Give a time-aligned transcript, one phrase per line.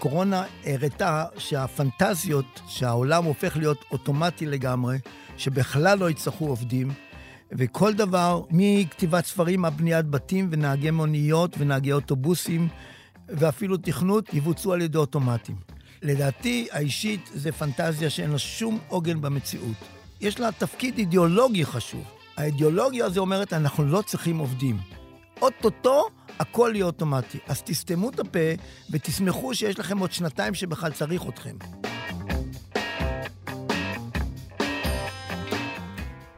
[0.00, 4.98] הקורונה הראתה שהפנטזיות, שהעולם הופך להיות אוטומטי לגמרי,
[5.36, 6.90] שבכלל לא יצטרכו עובדים,
[7.52, 12.68] וכל דבר, מכתיבת ספרים עד בניית בתים ונהגי מוניות ונהגי אוטובוסים,
[13.28, 15.56] ואפילו תכנות, יבוצעו על ידי אוטומטים.
[16.02, 19.76] לדעתי האישית זה פנטזיה שאין לה שום עוגן במציאות.
[20.20, 22.04] יש לה תפקיד אידיאולוגי חשוב.
[22.36, 24.99] האידיאולוגיה הזו אומרת, אנחנו לא צריכים עובדים.
[25.42, 27.38] אוטוטו הכל יהיה אוטומטי.
[27.48, 28.38] אז תסתמו את הפה
[28.90, 31.56] ותשמחו שיש לכם עוד שנתיים שבכלל צריך אתכם.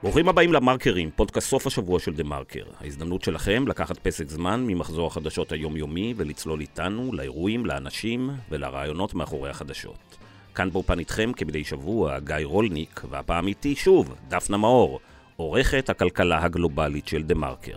[0.02, 2.64] ברוכים הבאים למרקרים, פודקאסט סוף השבוע של דה מרקר.
[2.80, 10.16] ההזדמנות שלכם לקחת פסק זמן ממחזור החדשות היומיומי ולצלול איתנו לאירועים, לאנשים ולרעיונות מאחורי החדשות.
[10.54, 15.00] כאן באופן איתכם כמדי שבוע גיא רולניק, והפעם איתי שוב דפנה מאור,
[15.36, 17.76] עורכת הכלכלה הגלובלית של דה מרקר.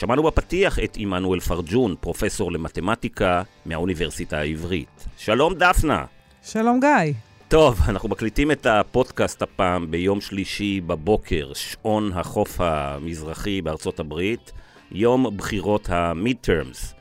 [0.00, 5.06] שמענו בפתיח את עמנואל פרג'ון, פרופסור למתמטיקה מהאוניברסיטה העברית.
[5.16, 6.04] שלום דפנה.
[6.42, 7.12] שלום גיא.
[7.48, 14.52] טוב, אנחנו מקליטים את הפודקאסט הפעם ביום שלישי בבוקר, שעון החוף המזרחי בארצות הברית,
[14.92, 16.94] יום בחירות המיד-טרמס.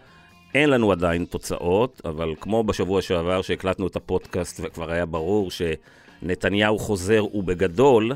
[0.56, 6.80] אין לנו עדיין תוצאות, אבל כמו בשבוע שעבר שהקלטנו את הפודקאסט וכבר היה ברור שנתניהו
[6.80, 8.12] חוזר ובגדול,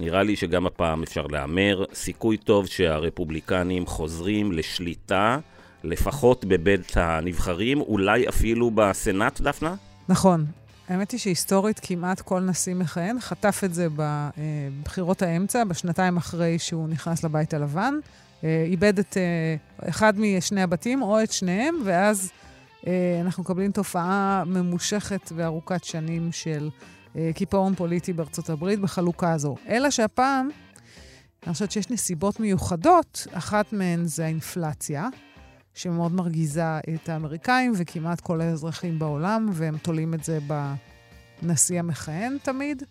[0.00, 5.38] נראה לי שגם הפעם אפשר להמר, סיכוי טוב שהרפובליקנים חוזרים לשליטה,
[5.84, 9.74] לפחות בבית הנבחרים, אולי אפילו בסנאט, דפנה?
[10.08, 10.44] נכון.
[10.88, 16.88] האמת היא שהיסטורית כמעט כל נשיא מכהן חטף את זה בבחירות האמצע, בשנתיים אחרי שהוא
[16.88, 17.94] נכנס לבית הלבן.
[18.44, 22.30] אה, איבד את אה, אחד משני הבתים או את שניהם, ואז
[22.86, 26.70] אה, אנחנו מקבלים תופעה ממושכת וארוכת שנים של
[27.34, 29.56] קיפאון פוליטי בארצות הברית בחלוקה הזו.
[29.68, 30.48] אלא שהפעם,
[31.46, 35.08] אני חושבת שיש נסיבות מיוחדות, אחת מהן זה האינפלציה,
[35.74, 40.38] שמאוד מרגיזה את האמריקאים וכמעט כל האזרחים בעולם, והם תולים את זה
[41.42, 42.82] בנשיא המכהן תמיד.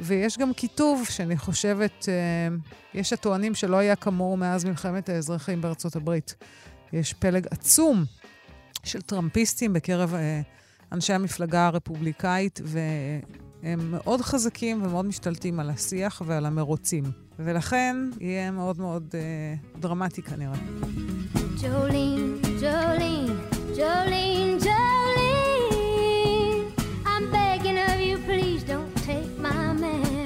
[0.00, 2.54] ויש גם כיתוב שאני חושבת, אה,
[2.94, 6.34] יש הטוענים שלא היה כמוהו מאז מלחמת האזרחים בארצות הברית.
[6.92, 8.04] יש פלג עצום
[8.84, 10.40] של טראמפיסטים בקרב אה,
[10.92, 12.60] אנשי המפלגה הרפובליקאית,
[13.62, 17.04] והם מאוד חזקים ומאוד משתלטים על השיח ועל המרוצים.
[17.38, 20.58] ולכן יהיה מאוד מאוד אה, דרמטי כנראה.
[21.62, 23.26] ג'ולין, ג'ולין,
[23.76, 25.42] ג'ולין, ג'ולין,
[27.04, 30.22] I'm begging of you, please don't take my man.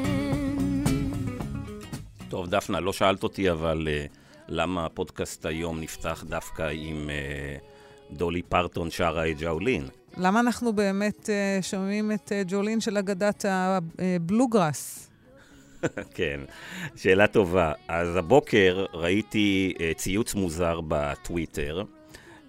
[2.29, 4.17] טוב, דפנה, לא שאלת אותי, אבל uh,
[4.49, 9.89] למה הפודקאסט היום נפתח דווקא עם uh, דולי פרטון שרה את ג'אולין?
[10.17, 15.11] למה אנחנו באמת uh, שומעים את uh, ג'ולין של אגדת הבלוגראס?
[16.17, 16.41] כן,
[16.97, 17.73] שאלה טובה.
[17.89, 21.83] אז הבוקר ראיתי uh, ציוץ מוזר בטוויטר.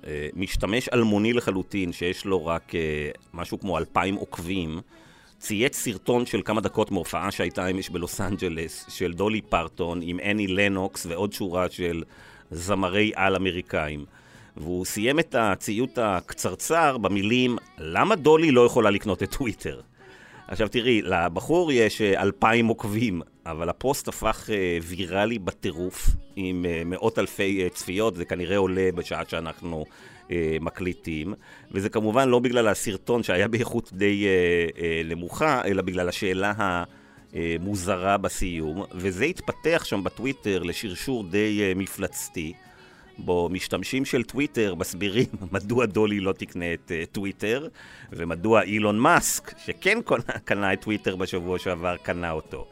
[0.01, 0.05] Uh,
[0.35, 4.81] משתמש אלמוני לחלוטין, שיש לו רק uh, משהו כמו אלפיים עוקבים,
[5.39, 10.47] צייץ סרטון של כמה דקות מהופעה שהייתה אמש בלוס אנג'לס, של דולי פרטון עם אני
[10.47, 12.03] לנוקס ועוד שורה של
[12.51, 14.05] זמרי על אמריקאים.
[14.57, 19.81] והוא סיים את הציות הקצרצר במילים, למה דולי לא יכולה לקנות את טוויטר?
[20.47, 26.81] עכשיו תראי, לבחור יש אה, אלפיים עוקבים, אבל הפוסט הפך אה, ויראלי בטירוף, עם אה,
[26.85, 29.85] מאות אלפי צפיות, זה כנראה עולה בשעה שאנחנו
[30.61, 31.33] מקליטים,
[31.71, 34.25] וזה כמובן לא בגלל הסרטון שהיה באיכות די
[35.05, 36.53] נמוכה, אלא בגלל השאלה
[37.33, 42.53] המוזרה בסיום, וזה התפתח שם בטוויטר לשרשור די מפלצתי.
[43.19, 47.67] בו משתמשים של טוויטר מסבירים מדוע דולי לא תקנה את אה, טוויטר,
[48.11, 49.97] ומדוע אילון מאסק, שכן
[50.45, 52.67] קנה את טוויטר בשבוע שעבר, קנה אותו.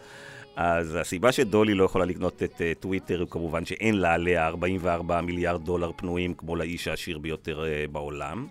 [0.55, 5.21] אז הסיבה שדולי לא יכולה לקנות את אה, טוויטר הוא כמובן שאין לה עליה 44
[5.21, 8.47] מיליארד דולר פנויים כמו לאיש העשיר ביותר אה, בעולם.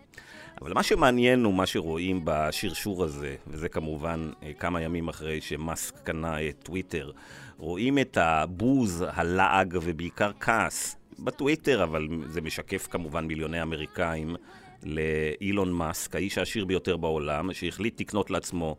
[0.62, 6.48] אבל מה שמעניין הוא מה שרואים בשרשור הזה, וזה כמובן כמה ימים אחרי שמאסק קנה
[6.48, 7.10] את טוויטר,
[7.58, 14.36] רואים את הבוז, הלעג ובעיקר כעס בטוויטר, אבל זה משקף כמובן מיליוני אמריקאים,
[14.82, 18.76] לאילון מאסק, האיש העשיר ביותר בעולם, שהחליט לקנות לעצמו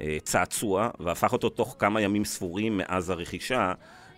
[0.00, 3.72] אה, צעצוע, והפך אותו תוך כמה ימים ספורים מאז הרכישה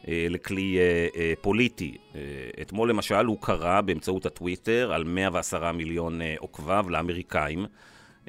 [0.09, 1.97] אה, לכלי אה, אה, פוליטי.
[2.15, 2.21] אה,
[2.63, 7.67] אתמול למשל הוא קרא באמצעות הטוויטר על 110 מיליון אה, עוקביו לאמריקאים.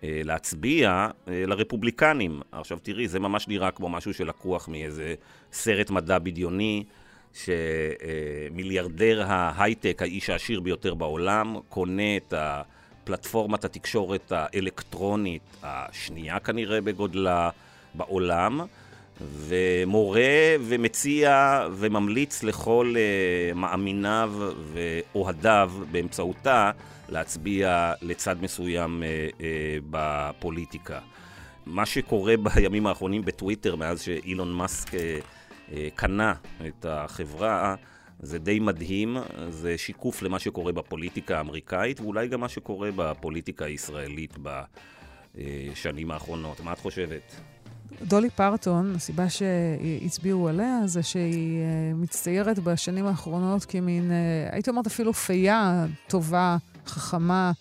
[0.04, 2.42] אה, להצביע אה, לרפובליקנים.
[2.52, 5.16] עכשיו תראי, זה ממש נראה כמו משהו שלקוח מאיזה
[5.52, 6.84] סרט מדע בדיוני.
[7.44, 12.34] שמיליארדר ההייטק, האיש העשיר ביותר בעולם, קונה את
[13.04, 17.50] פלטפורמת התקשורת האלקטרונית השנייה כנראה בגודלה
[17.94, 18.62] בעולם,
[19.22, 24.34] ומורה ומציע וממליץ לכל uh, מאמיניו
[24.74, 26.72] ואוהדיו באמצעותה
[27.10, 29.42] להצביע לצד מסוים uh, uh,
[29.90, 31.00] בפוליטיקה.
[31.66, 34.92] מה שקורה בימים האחרונים בטוויטר מאז שאילון מאסק
[35.96, 36.34] קנה
[36.68, 37.76] את החברה
[38.20, 39.18] זה די מדהים,
[39.50, 44.38] זה שיקוף למה שקורה בפוליטיקה האמריקאית ואולי גם מה שקורה בפוליטיקה הישראלית
[45.36, 46.60] בשנים האחרונות.
[46.60, 47.36] מה את חושבת?
[48.02, 54.88] דולי פרטון, הסיבה שהצביעו עליה זה שהיא אה, מצטיירת בשנים האחרונות כמין, אה, הייתי אומרת
[54.88, 57.52] אפילו פייה טובה, חכמה,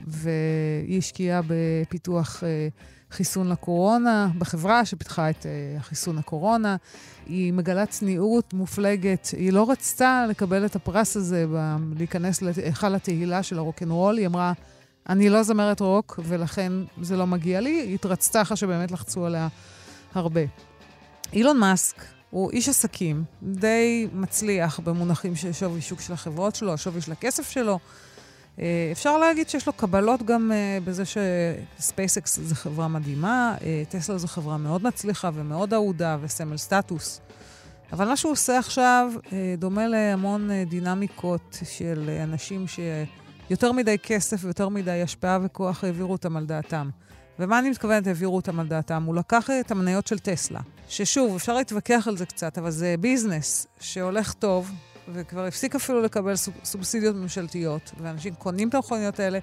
[0.00, 2.68] והיא השקיעה בפיתוח אה,
[3.14, 5.46] חיסון לקורונה, בחברה שפיתחה את
[5.80, 6.76] חיסון הקורונה.
[7.26, 9.28] היא מגלה צניעות מופלגת.
[9.36, 11.46] היא לא רצתה לקבל את הפרס הזה,
[11.96, 14.18] להיכנס להיכל התהילה של הרוקנרול.
[14.18, 14.52] היא אמרה,
[15.08, 16.72] אני לא זמרת רוק, ולכן
[17.02, 17.70] זה לא מגיע לי.
[17.70, 19.48] היא התרצתה אחרי שבאמת לחצו עליה
[20.14, 20.40] הרבה.
[21.32, 21.96] אילון מאסק
[22.30, 27.50] הוא איש עסקים, די מצליח במונחים של שווי שוק של החברות שלו, השווי של הכסף
[27.50, 27.78] שלו.
[28.60, 34.18] אה, אפשר להגיד שיש לו קבלות גם אה, בזה שספייסקס זו חברה מדהימה, אה, טסלה
[34.18, 37.20] זו חברה מאוד מצליחה ומאוד אהודה וסמל סטטוס.
[37.92, 39.12] אבל מה שהוא עושה עכשיו
[39.58, 46.46] דומה להמון דינמיקות של אנשים שיותר מדי כסף ויותר מדי השפעה וכוח העבירו אותם על
[46.46, 46.90] דעתם.
[47.38, 49.02] ומה אני מתכוונת העבירו אותם על דעתם?
[49.06, 53.66] הוא לקח את המניות של טסלה, ששוב, אפשר להתווכח על זה קצת, אבל זה ביזנס
[53.80, 54.70] שהולך טוב,
[55.12, 56.34] וכבר הפסיק אפילו לקבל
[56.64, 59.38] סובסידיות ממשלתיות, ואנשים קונים את המכוניות האלה,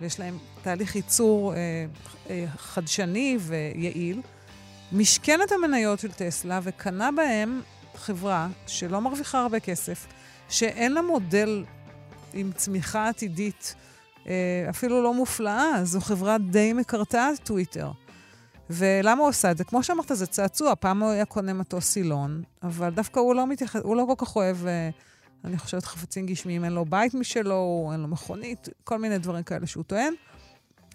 [0.00, 1.58] ויש להם תהליך ייצור אה,
[2.30, 4.20] אה, חדשני ויעיל.
[4.92, 7.60] משכן את המניות של טסלה וקנה בהם
[7.94, 10.06] חברה שלא מרוויחה הרבה כסף,
[10.48, 11.64] שאין לה מודל
[12.32, 13.74] עם צמיחה עתידית
[14.26, 17.90] אה, אפילו לא מופלאה, זו חברה די מקרטעת, טוויטר.
[18.70, 19.64] ולמה הוא עושה את זה?
[19.64, 20.74] כמו שאמרת, זה צעצוע.
[20.74, 24.36] פעם הוא היה קונה מטוס סילון, אבל דווקא הוא לא מתייחס, הוא לא כל כך
[24.36, 24.90] אוהב, אה,
[25.44, 26.64] אני חושבת, חפצים גשמיים.
[26.64, 30.14] אין לו בית משלו, אין לו מכונית, כל מיני דברים כאלה שהוא טוען.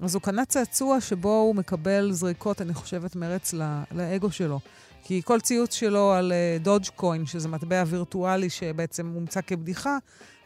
[0.02, 3.54] אז הוא קנה צעצוע שבו הוא מקבל זריקות, אני חושבת, מרץ
[3.92, 4.60] לאגו שלו.
[5.04, 9.98] כי כל ציוץ שלו על דודג' uh, קוין, שזה מטבע וירטואלי שבעצם מומצא כבדיחה,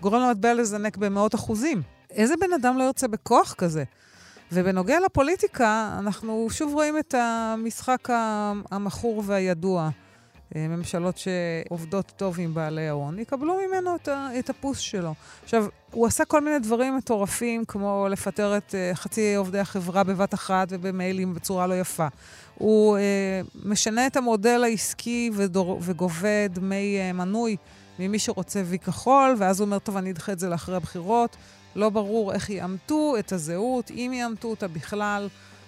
[0.02, 1.82] גורם למטבע לזנק במאות אחוזים.
[2.10, 3.84] איזה בן אדם לא ירצה בכוח כזה?
[4.52, 8.08] ובנוגע לפוליטיקה, אנחנו שוב רואים את המשחק
[8.72, 9.90] המכור והידוע.
[10.56, 15.14] אה, ממשלות שעובדות טוב עם בעלי ההון, יקבלו ממנו את, ה, את הפוס שלו.
[15.44, 20.34] עכשיו, הוא עשה כל מיני דברים מטורפים, כמו לפטר את uh, חצי עובדי החברה בבת
[20.34, 22.08] אחת ובמיילים בצורה לא יפה.
[22.56, 23.02] הוא uh,
[23.66, 27.58] משנה את המודל העסקי ודור, וגובה דמי uh, מנוי
[28.00, 31.38] ממי שרוצה וי כחול, ואז הוא אומר, טוב, אני אדחה את זה לאחרי הבחירות.
[31.76, 35.28] לא ברור איך יאמתו את הזהות, אם יאמתו אותה בכלל.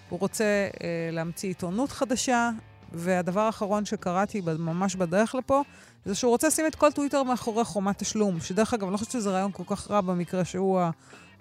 [0.09, 0.43] הוא רוצה
[0.83, 2.49] אה, להמציא עיתונות חדשה,
[2.91, 5.61] והדבר האחרון שקראתי ממש בדרך לפה,
[6.05, 9.11] זה שהוא רוצה לשים את כל טוויטר מאחורי חומת תשלום, שדרך אגב, אני לא חושבת
[9.11, 10.81] שזה רעיון כל כך רע במקרה שהוא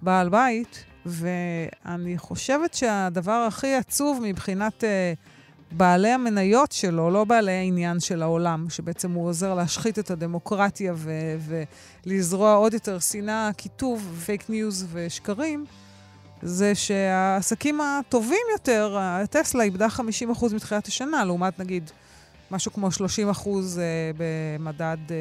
[0.02, 4.84] הבעל בית, ואני חושבת שהדבר הכי עצוב מבחינת...
[4.84, 5.12] אה,
[5.72, 11.58] בעלי המניות שלו, לא בעלי העניין של העולם, שבעצם הוא עוזר להשחית את הדמוקרטיה ו-
[12.06, 15.64] ולזרוע עוד יותר שנאה, קיטוב, פייק ניוז ושקרים,
[16.42, 18.98] זה שהעסקים הטובים יותר,
[19.30, 21.90] טסלה איבדה 50% מתחילת השנה, לעומת נגיד
[22.50, 22.90] משהו כמו 30%
[23.78, 25.16] אה, במדד אה,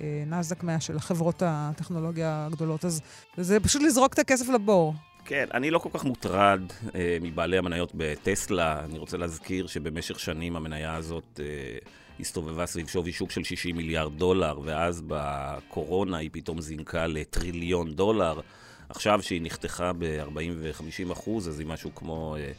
[0.00, 2.84] אה, נסדק 100 של חברות הטכנולוגיה הגדולות.
[2.84, 3.00] אז
[3.36, 4.94] זה פשוט לזרוק את הכסף לבור.
[5.24, 6.62] כן, אני לא כל כך מוטרד
[6.94, 8.84] אה, מבעלי המניות בטסלה.
[8.84, 11.78] אני רוצה להזכיר שבמשך שנים המניה הזאת אה,
[12.20, 18.40] הסתובבה סביב שווי שוק של 60 מיליארד דולר, ואז בקורונה היא פתאום זינקה לטריליון דולר.
[18.88, 22.52] עכשיו שהיא נחתכה ב-40 ו-50 אחוז, אז היא משהו כמו אה,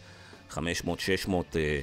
[0.51, 0.57] 500-600
[1.55, 1.81] אה,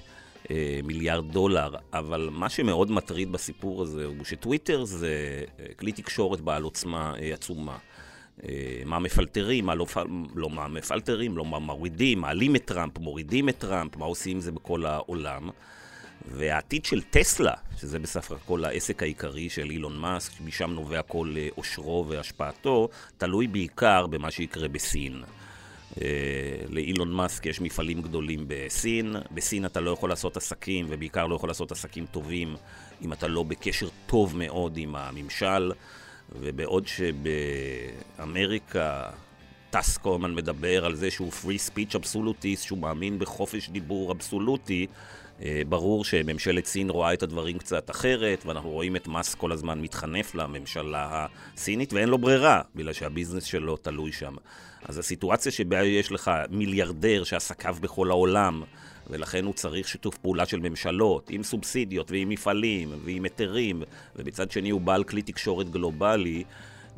[0.50, 1.74] אה, מיליארד דולר.
[1.92, 7.34] אבל מה שמאוד מטריד בסיפור הזה הוא שטוויטר זה אה, כלי תקשורת בעל עוצמה אה,
[7.34, 7.78] עצומה.
[8.44, 9.86] אה, מה מפלטרים, מה לא,
[10.34, 14.40] לא מה מפלטרים, לא מה מורידים, מעלים את טראמפ, מורידים את טראמפ, מה עושים עם
[14.40, 15.50] זה בכל העולם.
[16.30, 22.04] והעתיד של טסלה, שזה בסך הכל העסק העיקרי של אילון מאסק, משם נובע כל עושרו
[22.04, 25.22] אה, והשפעתו, תלוי בעיקר במה שיקרה בסין.
[25.94, 26.00] Uh,
[26.68, 31.50] לאילון מאסק יש מפעלים גדולים בסין, בסין אתה לא יכול לעשות עסקים, ובעיקר לא יכול
[31.50, 32.56] לעשות עסקים טובים
[33.02, 35.72] אם אתה לא בקשר טוב מאוד עם הממשל.
[36.32, 36.86] ובעוד
[38.16, 39.10] שבאמריקה
[39.70, 44.86] טס קולמן מדבר על זה שהוא free speech אבסולוטיסט, שהוא מאמין בחופש דיבור אבסולוטי,
[45.42, 49.80] אה, ברור שממשלת סין רואה את הדברים קצת אחרת, ואנחנו רואים את מאסק כל הזמן
[49.80, 54.34] מתחנף לממשלה הסינית, ואין לו ברירה, בגלל שהביזנס שלו תלוי שם.
[54.84, 58.62] אז הסיטואציה שבה יש לך מיליארדר שעסקיו בכל העולם,
[59.10, 63.82] ולכן הוא צריך שיתוף פעולה של ממשלות, עם סובסידיות ועם מפעלים ועם היתרים,
[64.16, 66.44] ומצד שני הוא בעל כלי תקשורת גלובלי.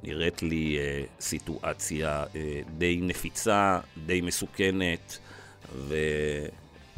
[0.02, 5.18] נראית לי אה, סיטואציה אה, די נפיצה, די מסוכנת,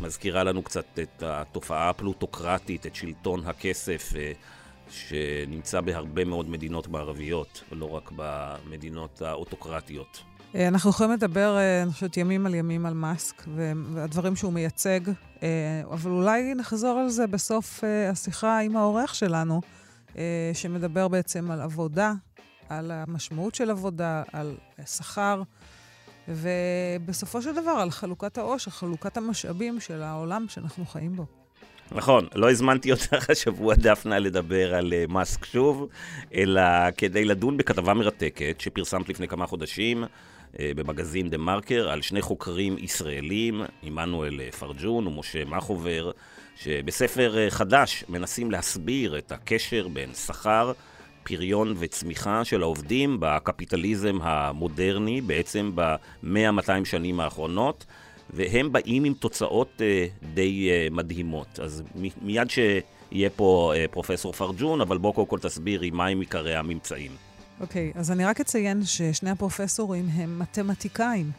[0.01, 4.33] ומזכירה לנו קצת את התופעה הפלוטוקרטית, את שלטון הכסף, אה,
[4.91, 10.23] שנמצא בהרבה מאוד מדינות מערביות, לא רק במדינות האוטוקרטיות.
[10.55, 13.43] אה, אנחנו יכולים לדבר, אה, אני חושבת, ימים על ימים על מאסק
[13.95, 15.01] והדברים שהוא מייצג,
[15.43, 15.49] אה,
[15.91, 19.61] אבל אולי נחזור על זה בסוף השיחה עם העורך שלנו,
[20.55, 22.13] שמדבר בעצם על עבודה,
[22.69, 24.57] על המשמעות של עבודה, על
[24.87, 25.43] שכר,
[26.29, 31.27] ובסופו של דבר על חלוקת העושר, חלוקת המשאבים של העולם שאנחנו חיים בו.
[31.93, 35.89] נכון, לא הזמנתי אותך השבוע, דפנה, לדבר על uh, מאסק שוב,
[36.35, 36.63] אלא
[36.97, 40.05] כדי לדון בכתבה מרתקת שפרסמת לפני כמה חודשים
[40.61, 46.11] במגזין דה מרקר על שני חוקרים ישראלים, עמנואל אה, פרג'ון ומשה מחובר,
[46.57, 50.73] שבספר uh, חדש מנסים להסביר את הקשר בין שכר,
[51.23, 57.85] פריון וצמיחה של העובדים בקפיטליזם המודרני, בעצם במאה-מאתיים שנים האחרונות.
[58.35, 59.83] והם באים עם תוצאות
[60.35, 61.61] די מדהימות.
[61.63, 61.83] אז
[62.23, 67.32] מיד שיהיה פה פרופסור פרג'ון, אבל בוא קודם כל תסבירי מהם עיקרי הממצאים.
[67.61, 71.31] אוקיי, okay, אז אני רק אציין ששני הפרופסורים הם מתמטיקאים.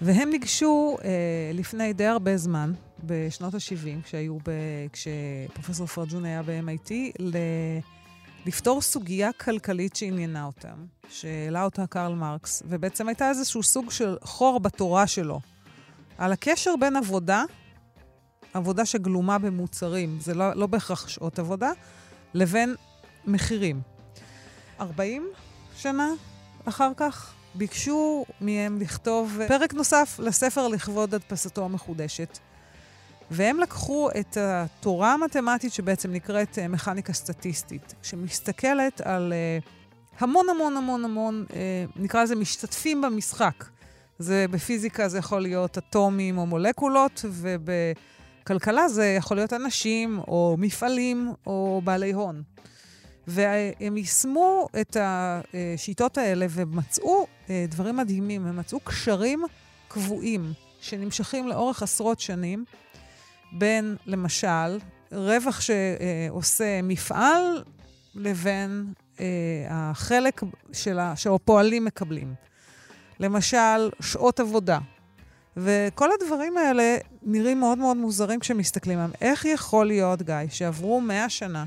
[0.00, 1.10] והם ניגשו אה,
[1.54, 2.72] לפני די הרבה זמן,
[3.04, 4.50] בשנות ה-70, כשהיו ב...
[4.92, 7.36] כשפרופסור פרג'ון היה ב-MIT, ל...
[8.46, 14.60] לפתור סוגיה כלכלית שעניינה אותם, שהעלה אותה קרל מרקס, ובעצם הייתה איזשהו סוג של חור
[14.60, 15.40] בתורה שלו,
[16.18, 17.44] על הקשר בין עבודה,
[18.54, 21.70] עבודה שגלומה במוצרים, זה לא, לא בהכרח שעות עבודה,
[22.34, 22.74] לבין
[23.26, 23.80] מחירים.
[24.80, 25.28] 40
[25.76, 26.08] שנה
[26.64, 32.38] אחר כך ביקשו מהם לכתוב פרק נוסף לספר לכבוד הדפסתו המחודשת.
[33.30, 39.66] והם לקחו את התורה המתמטית שבעצם נקראת אה, מכניקה סטטיסטית, שמסתכלת על uh,
[40.18, 41.54] המון המון המון המון, uh,
[41.96, 43.64] נקרא לזה משתתפים במשחק.
[44.18, 51.32] זה בפיזיקה זה יכול להיות אטומים או מולקולות, ובכלכלה זה יכול להיות אנשים או מפעלים
[51.46, 52.42] או בעלי הון.
[53.26, 59.44] והם יישמו את השיטות האלה ומצאו אה, דברים מדהימים, הם מצאו קשרים
[59.88, 62.64] קבועים שנמשכים לאורך עשרות שנים,
[63.52, 64.78] בין, למשל,
[65.12, 67.64] רווח שעושה מפעל
[68.14, 69.26] לבין אה,
[69.70, 70.40] החלק
[70.72, 72.34] שלה, שהפועלים מקבלים.
[73.20, 74.78] למשל, שעות עבודה.
[75.56, 79.12] וכל הדברים האלה נראים מאוד מאוד מוזרים כשמסתכלים עליהם.
[79.20, 81.64] איך יכול להיות, גיא, שעברו 100 שנה,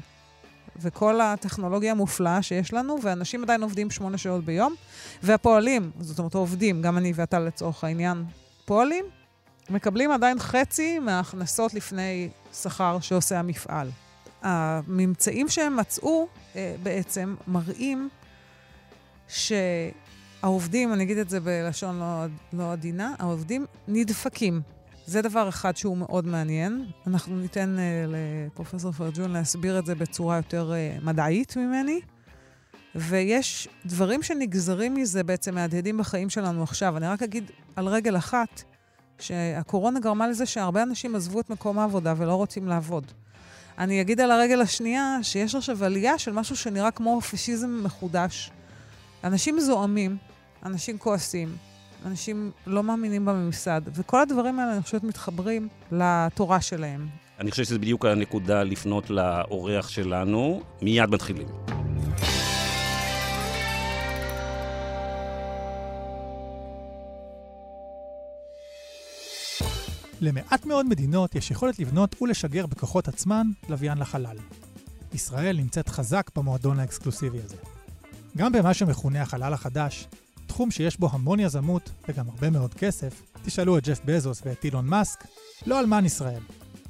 [0.81, 4.75] וכל הטכנולוגיה המופלאה שיש לנו, ואנשים עדיין עובדים שמונה שעות ביום,
[5.23, 8.25] והפועלים, זאת אומרת, העובדים, גם אני ואתה לצורך העניין,
[8.65, 9.05] פועלים,
[9.69, 13.89] מקבלים עדיין חצי מההכנסות לפני שכר שעושה המפעל.
[14.41, 18.09] הממצאים שהם מצאו אה, בעצם מראים
[19.27, 19.51] ש...
[20.41, 24.61] העובדים, אני אגיד את זה בלשון לא, לא עדינה, העובדים נדפקים.
[25.09, 26.85] זה דבר אחד שהוא מאוד מעניין.
[27.07, 28.15] אנחנו ניתן uh,
[28.47, 31.99] לפרופסור פרג'ון להסביר את זה בצורה יותר uh, מדעית ממני.
[32.95, 36.97] ויש דברים שנגזרים מזה בעצם מהדהדים בחיים שלנו עכשיו.
[36.97, 38.63] אני רק אגיד על רגל אחת,
[39.19, 43.11] שהקורונה גרמה לזה שהרבה אנשים עזבו את מקום העבודה ולא רוצים לעבוד.
[43.77, 48.51] אני אגיד על הרגל השנייה, שיש עכשיו עלייה של משהו שנראה כמו פשיזם מחודש.
[49.23, 50.17] אנשים זועמים,
[50.65, 51.55] אנשים כועסים,
[52.05, 57.07] אנשים לא מאמינים בממסד, וכל הדברים האלה, אני חושבת, מתחברים לתורה שלהם.
[57.39, 60.61] אני חושב שזה בדיוק הנקודה לפנות לאורח שלנו.
[60.81, 61.47] מיד מתחילים.
[70.21, 74.37] למעט מאוד מדינות יש יכולת לבנות ולשגר בכוחות עצמן לוויין לחלל.
[75.13, 77.55] ישראל נמצאת חזק במועדון האקסקלוסיבי הזה.
[78.37, 80.07] גם במה שמכונה החלל החדש,
[80.49, 84.87] תחום שיש בו המון יזמות וגם הרבה מאוד כסף, תשאלו את ג'ף בזוס ואת אילון
[84.87, 85.23] מאסק,
[85.65, 86.41] לא אלמן ישראל.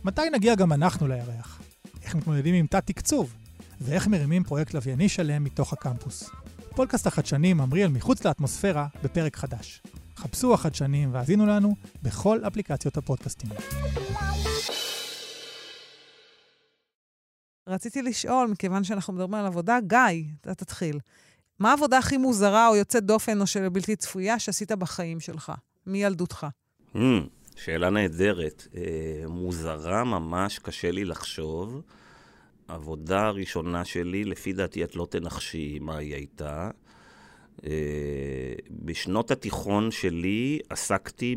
[0.04, 1.62] מתי נגיע גם אנחנו לירח?
[2.04, 3.34] איך מתמודדים עם תת-תקצוב?
[3.82, 6.30] ואיך מרימים פרויקט לווייני שלם מתוך הקמפוס?
[6.75, 9.82] פודקאסט החדשנים ממריא אל מחוץ לאטמוספירה בפרק חדש.
[10.16, 13.50] חפשו החדשנים והאזינו לנו בכל אפליקציות הפודקאסטים.
[17.68, 21.00] רציתי לשאול, מכיוון שאנחנו מדברים על עבודה, גיא, אתה תתחיל.
[21.60, 25.51] מה העבודה הכי מוזרה או יוצאת דופן או של בלתי צפויה שעשית בחיים שלך,
[25.88, 26.48] מילדותך?
[26.96, 27.00] Mm,
[27.56, 28.68] שאלה נהדרת.
[28.75, 31.82] אה, מוזרה ממש, קשה לי לחשוב.
[32.68, 36.70] העבודה הראשונה שלי, לפי דעתי את לא תנחשי מה היא הייתה.
[37.66, 37.72] אה,
[38.72, 41.36] בשנות התיכון שלי עסקתי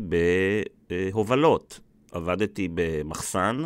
[0.89, 1.79] בהובלות.
[2.11, 3.63] עבדתי במחסן.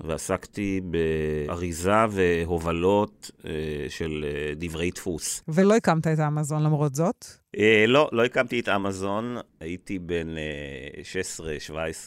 [0.00, 3.50] ועסקתי באריזה והובלות אה,
[3.88, 5.42] של אה, דברי דפוס.
[5.48, 7.24] ולא הקמת את אמזון למרות זאת?
[7.58, 10.34] אה, לא, לא הקמתי את אמזון, הייתי בן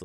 [0.00, 0.04] 16-17.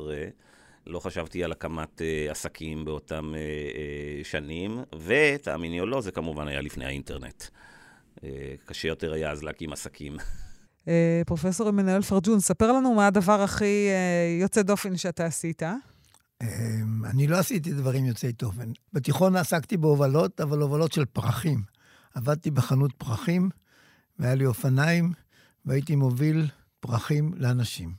[0.86, 6.48] לא חשבתי על הקמת uh, עסקים באותם uh, uh, שנים, ותאמיני או לא, זה כמובן
[6.48, 7.44] היה לפני האינטרנט.
[8.16, 8.22] Uh,
[8.66, 10.16] קשה יותר היה אז להקים עסקים.
[10.16, 10.88] Uh,
[11.26, 15.62] פרופסור עמנואל פרג'ון, ספר לנו מה הדבר הכי uh, יוצא דופן שאתה עשית.
[16.42, 18.72] אמ, אני לא עשיתי דברים יוצאי תופן.
[18.92, 21.62] בתיכון עסקתי בהובלות, אבל הובלות של פרחים.
[22.14, 23.50] עבדתי בחנות פרחים,
[24.18, 25.12] והיה לי אופניים,
[25.64, 26.46] והייתי מוביל
[26.80, 27.94] פרחים לאנשים.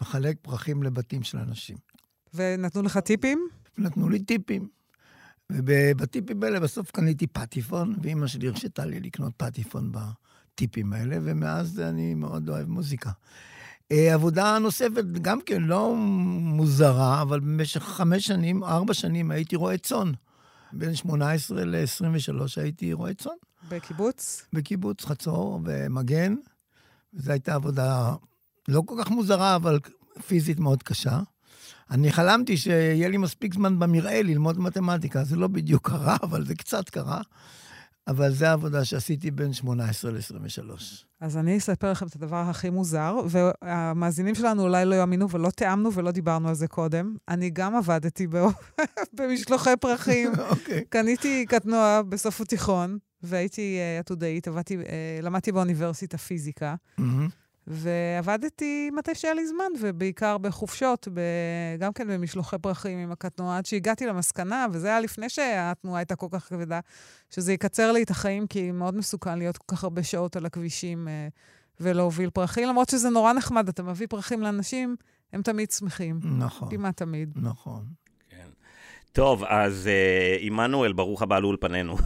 [0.00, 1.76] מחלק פרחים לבתים של אנשים.
[2.34, 3.48] ונתנו לך טיפים?
[3.78, 4.68] נתנו לי טיפים.
[5.52, 12.14] ובטיפים האלה בסוף קניתי פטיפון, ואימא שלי הרשתה לי לקנות פטיפון בטיפים האלה, ומאז אני
[12.14, 13.10] מאוד אוהב מוזיקה.
[13.92, 19.78] אה, עבודה נוספת, גם כן לא מוזרה, אבל במשך חמש שנים, ארבע שנים הייתי רועה
[19.78, 20.12] צאן.
[20.72, 23.32] בין 18 ל-23 הייתי רועה צאן.
[23.68, 24.46] בקיבוץ?
[24.52, 26.34] בקיבוץ חצור ומגן.
[27.12, 28.14] זו הייתה עבודה
[28.68, 29.78] לא כל כך מוזרה, אבל
[30.26, 31.20] פיזית מאוד קשה.
[31.90, 35.24] אני חלמתי שיהיה לי מספיק זמן במרעה ללמוד מתמטיקה.
[35.24, 37.20] זה לא בדיוק קרה, אבל זה קצת קרה.
[38.08, 40.70] אבל זו העבודה שעשיתי בין 18 ל-23.
[41.20, 45.92] אז אני אספר לכם את הדבר הכי מוזר, והמאזינים שלנו אולי לא יאמינו ולא תיאמנו
[45.92, 47.16] ולא דיברנו על זה קודם.
[47.28, 48.26] אני גם עבדתי
[49.16, 50.32] במשלוחי פרחים.
[50.32, 50.40] okay.
[50.50, 50.84] אוקיי.
[50.88, 56.74] קניתי קטנוע בסוף התיכון, והייתי אה, עתודאית, עבדתי, אה, למדתי באוניברסיטה פיזיקה.
[57.00, 57.02] Mm-hmm.
[57.66, 61.20] ועבדתי מתי שהיה לי זמן, ובעיקר בחופשות, ב...
[61.78, 66.26] גם כן במשלוחי פרחים עם הקטנוע, עד שהגעתי למסקנה, וזה היה לפני שהתנועה הייתה כל
[66.30, 66.80] כך כבדה,
[67.30, 71.08] שזה יקצר לי את החיים, כי מאוד מסוכן להיות כל כך הרבה שעות על הכבישים
[71.08, 71.28] אה,
[71.80, 74.96] ולהוביל פרחים, למרות שזה נורא נחמד, אתה מביא פרחים לאנשים,
[75.32, 76.20] הם תמיד שמחים.
[76.38, 76.70] נכון.
[76.70, 77.32] כמעט תמיד.
[77.36, 77.84] נכון.
[78.28, 78.48] כן.
[79.12, 81.96] טוב, אז אה, עמנואל, ברוך הבא לאולפנינו.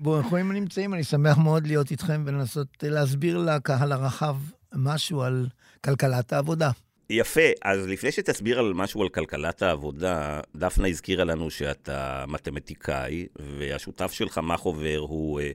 [0.00, 4.36] ברוכים הנמצאים, אני שמח מאוד להיות איתכם ולנסות להסביר לקהל הרחב
[4.74, 5.46] משהו על
[5.84, 6.70] כלכלת העבודה.
[7.10, 13.26] יפה, אז לפני שתסביר על משהו על כלכלת העבודה, דפנה הזכירה לנו שאתה מתמטיקאי,
[13.58, 15.50] והשותף שלך, מחובר, הוא אה,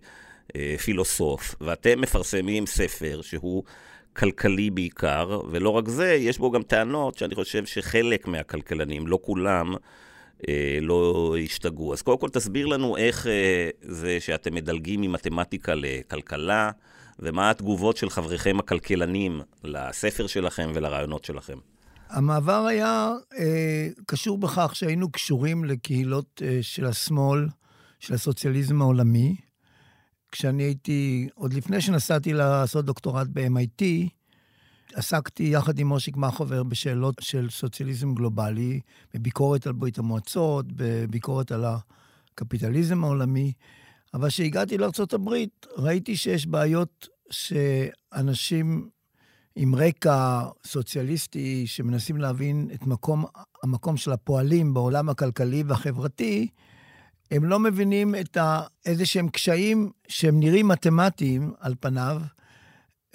[0.55, 3.63] אה, פילוסוף, ואתם מפרסמים ספר שהוא
[4.13, 9.75] כלכלי בעיקר, ולא רק זה, יש בו גם טענות שאני חושב שחלק מהכלכלנים, לא כולם,
[10.49, 11.93] אה, לא השתגעו.
[11.93, 16.71] אז קודם כל תסביר לנו איך אה, זה שאתם מדלגים ממתמטיקה לכלכלה.
[17.19, 21.57] ומה התגובות של חבריכם הכלכלנים לספר שלכם ולרעיונות שלכם?
[22.09, 27.47] המעבר היה אה, קשור בכך שהיינו קשורים לקהילות אה, של השמאל,
[27.99, 29.35] של הסוציאליזם העולמי.
[30.31, 33.83] כשאני הייתי, עוד לפני שנסעתי לעשות דוקטורט ב-MIT,
[34.93, 38.79] עסקתי יחד עם מושיק מחובר בשאלות של סוציאליזם גלובלי,
[39.13, 43.53] בביקורת על ברית המועצות, בביקורת על הקפיטליזם העולמי.
[44.13, 45.29] אבל כשהגעתי לארה"ב,
[45.77, 48.89] ראיתי שיש בעיות שאנשים
[49.55, 53.25] עם רקע סוציאליסטי, שמנסים להבין את מקום,
[53.63, 56.47] המקום של הפועלים בעולם הכלכלי והחברתי,
[57.31, 62.21] הם לא מבינים את ה, איזה שהם קשיים שהם נראים מתמטיים על פניו,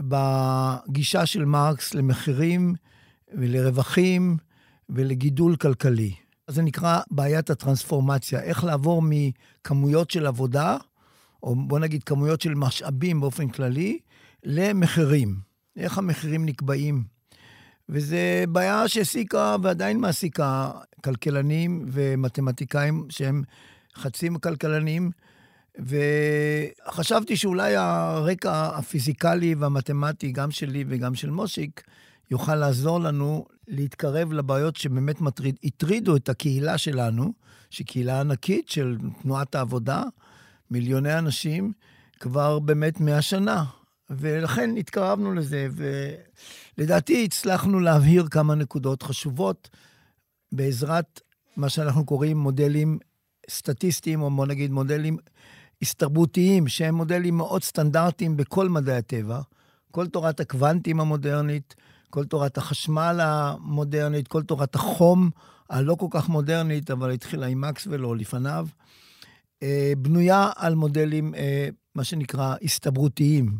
[0.00, 2.74] בגישה של מרקס למחירים
[3.32, 4.36] ולרווחים
[4.88, 6.14] ולגידול כלכלי.
[6.48, 10.76] זה נקרא בעיית הטרנספורמציה, איך לעבור מכמויות של עבודה,
[11.42, 13.98] או בוא נגיד כמויות של משאבים באופן כללי,
[14.44, 15.36] למחירים.
[15.76, 17.04] איך המחירים נקבעים.
[17.88, 18.16] וזו
[18.48, 20.70] בעיה שהעסיקה ועדיין מעסיקה
[21.04, 23.42] כלכלנים ומתמטיקאים שהם
[23.96, 25.10] חצי כלכלנים,
[25.78, 31.82] וחשבתי שאולי הרקע הפיזיקלי והמתמטי, גם שלי וגם של מושיק,
[32.30, 37.32] יוכל לעזור לנו להתקרב לבעיות שבאמת מטריד, הטרידו את הקהילה שלנו,
[37.70, 40.02] שהיא קהילה ענקית של תנועת העבודה,
[40.70, 41.72] מיליוני אנשים,
[42.20, 43.64] כבר באמת מאה שנה.
[44.10, 45.68] ולכן התקרבנו לזה,
[46.78, 49.68] ולדעתי הצלחנו להבהיר כמה נקודות חשובות
[50.52, 51.20] בעזרת
[51.56, 52.98] מה שאנחנו קוראים מודלים
[53.50, 55.16] סטטיסטיים, או בוא נגיד מודלים
[55.82, 59.40] הסתרבותיים, שהם מודלים מאוד סטנדרטיים בכל מדעי הטבע.
[59.90, 61.74] כל תורת הקוונטים המודרנית,
[62.10, 65.30] כל תורת החשמל המודרנית, כל תורת החום
[65.70, 68.66] הלא כל כך מודרנית, אבל התחילה עם מקסוול או לפניו,
[69.62, 73.58] אה, בנויה על מודלים, אה, מה שנקרא, הסתברותיים.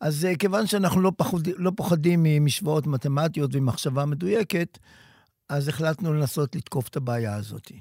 [0.00, 4.78] אז אה, כיוון שאנחנו לא, פחוד, לא פוחדים ממשוואות מתמטיות ומחשבה מדויקת,
[5.48, 7.72] אז החלטנו לנסות לתקוף את הבעיה הזאת.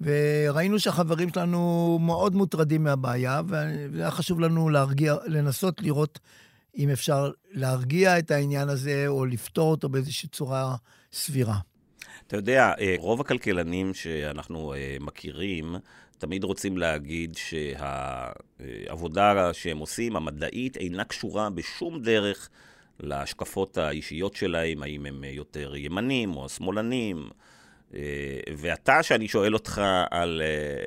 [0.00, 6.18] וראינו שהחברים שלנו מאוד מוטרדים מהבעיה, והיה חשוב לנו להרגיע, לנסות לראות
[6.76, 10.76] אם אפשר להרגיע את העניין הזה או לפתור אותו באיזושהי צורה
[11.12, 11.58] סבירה.
[12.26, 15.76] אתה יודע, אה, רוב הכלכלנים שאנחנו אה, מכירים,
[16.18, 17.36] תמיד רוצים להגיד
[18.56, 22.48] שהעבודה שהם עושים, המדעית, אינה קשורה בשום דרך
[23.00, 27.28] להשקפות האישיות שלהם, האם הם יותר ימנים או שמאלנים.
[27.94, 28.00] אה,
[28.56, 30.42] ואתה, שאני שואל אותך על,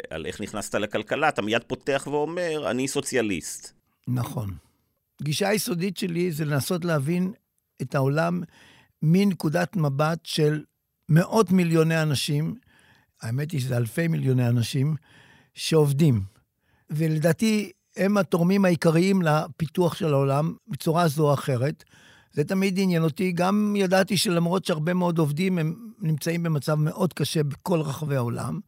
[0.09, 3.73] על איך נכנסת לכלכלה, אתה מיד פותח ואומר, אני סוציאליסט.
[4.07, 4.68] נכון.
[5.21, 7.33] גישה היסודית שלי זה לנסות להבין
[7.81, 8.41] את העולם
[9.01, 10.63] מנקודת מבט של
[11.09, 12.55] מאות מיליוני אנשים,
[13.21, 14.95] האמת היא שזה אלפי מיליוני אנשים,
[15.53, 16.21] שעובדים.
[16.89, 21.83] ולדעתי, הם התורמים העיקריים לפיתוח של העולם בצורה זו או אחרת.
[22.31, 23.31] זה תמיד עניין אותי.
[23.31, 28.59] גם ידעתי שלמרות שהרבה מאוד עובדים, הם נמצאים במצב מאוד קשה בכל רחבי העולם.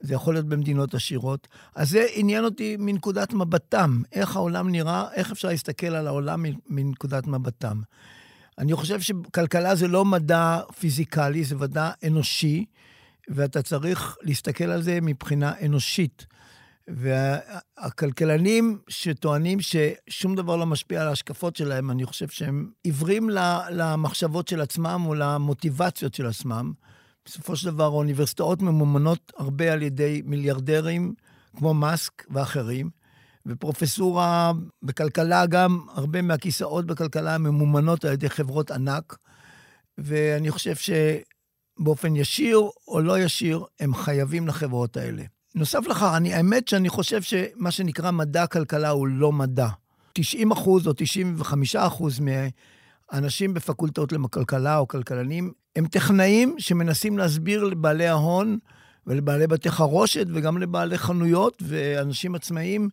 [0.00, 1.48] זה יכול להיות במדינות עשירות.
[1.74, 7.26] אז זה עניין אותי מנקודת מבטם, איך העולם נראה, איך אפשר להסתכל על העולם מנקודת
[7.26, 7.80] מבטם.
[8.58, 12.64] אני חושב שכלכלה זה לא מדע פיזיקלי, זה מדע אנושי,
[13.28, 16.26] ואתה צריך להסתכל על זה מבחינה אנושית.
[16.88, 23.30] והכלכלנים שטוענים ששום דבר לא משפיע על ההשקפות שלהם, אני חושב שהם עיוורים
[23.70, 26.72] למחשבות של עצמם או למוטיבציות של עצמם.
[27.30, 31.14] בסופו של דבר, האוניברסיטאות ממומנות הרבה על ידי מיליארדרים,
[31.56, 32.90] כמו מאסק ואחרים,
[33.46, 39.16] ופרופסורה בכלכלה גם, הרבה מהכיסאות בכלכלה ממומנות על ידי חברות ענק,
[39.98, 40.74] ואני חושב
[41.78, 45.22] שבאופן ישיר או לא ישיר, הם חייבים לחברות האלה.
[45.54, 49.68] נוסף לכך, אני, האמת שאני חושב שמה שנקרא מדע כלכלה הוא לא מדע.
[50.12, 58.06] 90 אחוז או 95 אחוז מהאנשים בפקולטות לכלכלה או כלכלנים הם טכנאים שמנסים להסביר לבעלי
[58.06, 58.58] ההון
[59.06, 62.88] ולבעלי בתי חרושת וגם לבעלי חנויות ואנשים עצמאיים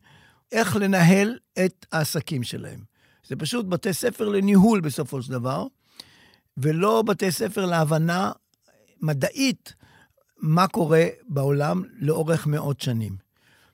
[0.52, 2.80] איך לנהל את העסקים שלהם.
[3.28, 5.68] זה פשוט בתי ספר לניהול בסופו של דבר,
[6.58, 8.32] ולא בתי ספר להבנה
[9.02, 9.74] מדעית
[10.40, 13.18] מה קורה בעולם לאורך מאות שנים.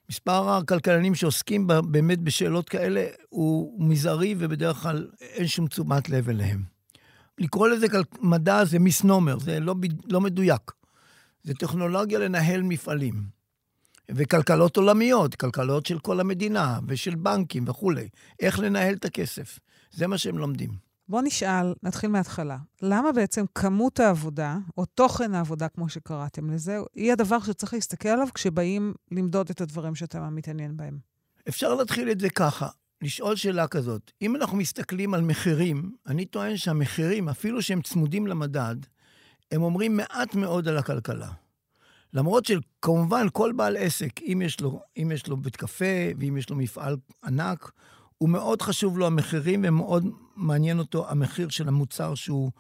[0.10, 6.73] מספר הכלכלנים שעוסקים באמת בשאלות כאלה הוא מזערי, ובדרך כלל אין שום תשומת לב אליהם.
[7.38, 7.88] לקרוא לזה
[8.22, 10.72] מדע זה מיסנומר, זה לא, לא מדויק.
[11.44, 13.24] זה טכנולוגיה לנהל מפעלים.
[14.12, 18.10] וכלכלות עולמיות, כלכלות של כל המדינה, ושל בנקים וכולי.
[18.40, 19.60] איך לנהל את הכסף.
[19.92, 20.70] זה מה שהם לומדים.
[21.08, 22.58] בוא נשאל, נתחיל מההתחלה.
[22.82, 28.28] למה בעצם כמות העבודה, או תוכן העבודה, כמו שקראתם לזה, היא הדבר שצריך להסתכל עליו
[28.34, 30.98] כשבאים למדוד את הדברים שאתה מתעניין בהם?
[31.50, 32.68] אפשר להתחיל את זה ככה.
[33.04, 38.76] לשאול שאלה כזאת, אם אנחנו מסתכלים על מחירים, אני טוען שהמחירים, אפילו שהם צמודים למדד,
[39.52, 41.30] הם אומרים מעט מאוד על הכלכלה.
[42.14, 45.86] למרות שכמובן כל בעל עסק, אם יש לו, אם יש לו בית קפה
[46.20, 47.72] ואם יש לו מפעל ענק,
[48.18, 52.52] הוא מאוד חשוב לו המחירים ומאוד מעניין אותו המחיר של המוצר שהוא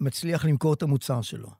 [0.00, 1.50] מצליח למכור את המוצר שלו.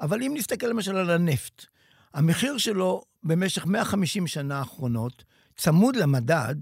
[0.00, 1.66] אבל אם נסתכל למשל על הנפט,
[2.14, 5.24] המחיר שלו במשך 150 שנה האחרונות,
[5.56, 6.54] צמוד למדד,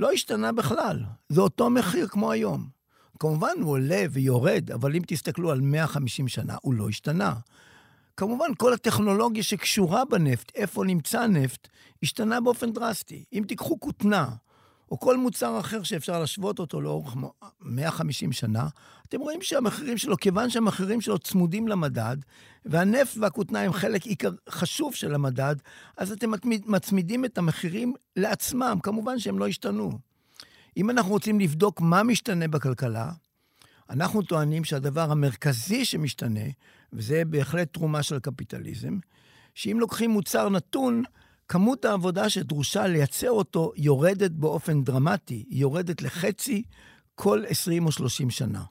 [0.00, 0.98] לא השתנה בכלל.
[1.28, 2.68] זה אותו מחיר כמו היום.
[3.18, 7.34] כמובן, הוא עולה ויורד, אבל אם תסתכלו על 150 שנה, הוא לא השתנה.
[8.16, 11.68] כמובן, כל הטכנולוגיה שקשורה בנפט, איפה נמצא נפט,
[12.02, 13.24] השתנה באופן דרסטי.
[13.32, 14.28] אם תיקחו כותנה,
[14.90, 17.16] או כל מוצר אחר שאפשר להשוות אותו לאורך
[17.60, 18.68] 150 שנה,
[19.08, 22.16] אתם רואים שהמחירים שלו, כיוון שהמחירים שלו צמודים למדד,
[22.64, 25.56] והנפט והכותנה הם חלק עיקר חשוב של המדד,
[25.96, 26.30] אז אתם
[26.66, 29.98] מצמידים את המחירים לעצמם, כמובן שהם לא השתנו.
[30.76, 33.10] אם אנחנו רוצים לבדוק מה משתנה בכלכלה,
[33.90, 36.44] אנחנו טוענים שהדבר המרכזי שמשתנה,
[36.92, 38.98] וזה בהחלט תרומה של הקפיטליזם,
[39.54, 41.02] שאם לוקחים מוצר נתון,
[41.50, 46.62] כמות העבודה שדרושה לייצר אותו יורדת באופן דרמטי, היא יורדת לחצי
[47.14, 48.62] כל 20 או 30 שנה.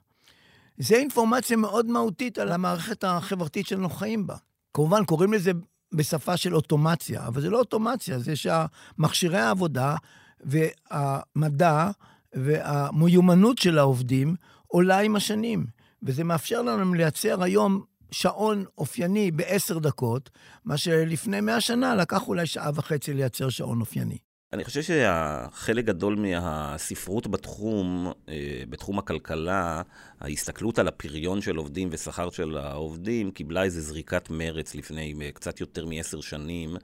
[0.78, 4.36] זו אינפורמציה מאוד מהותית על המערכת החברתית שאנחנו חיים בה.
[4.74, 5.50] כמובן, קוראים לזה
[5.92, 9.96] בשפה של אוטומציה, אבל זה לא אוטומציה, זה שהמכשירי העבודה
[10.40, 11.90] והמדע
[12.32, 15.66] והמיומנות של העובדים עולה עם השנים.
[16.02, 20.30] וזה מאפשר לנו לייצר היום שעון אופייני בעשר דקות,
[20.64, 24.18] מה שלפני מאה שנה לקח אולי שעה וחצי לייצר שעון אופייני.
[24.52, 29.82] אני חושב שחלק גדול מהספרות בתחום, אה, בתחום הכלכלה,
[30.20, 35.60] ההסתכלות על הפריון של עובדים ושכר של העובדים, קיבלה איזו זריקת מרץ לפני אה, קצת
[35.60, 36.76] יותר מעשר שנים,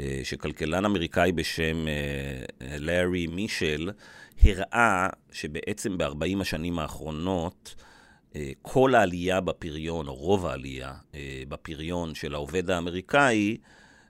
[0.00, 1.76] אה, שכלכלן אמריקאי בשם
[2.78, 3.90] לארי מישל
[4.42, 7.74] הראה שבעצם ב-40 השנים האחרונות,
[8.62, 13.56] כל העלייה בפריון, או רוב העלייה אה, בפריון של העובד האמריקאי,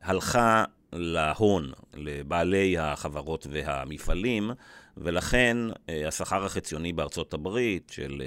[0.02, 4.50] הלכה להון, לבעלי החברות והמפעלים,
[4.96, 5.56] ולכן
[5.88, 8.22] אה, השכר החציוני בארצות הברית של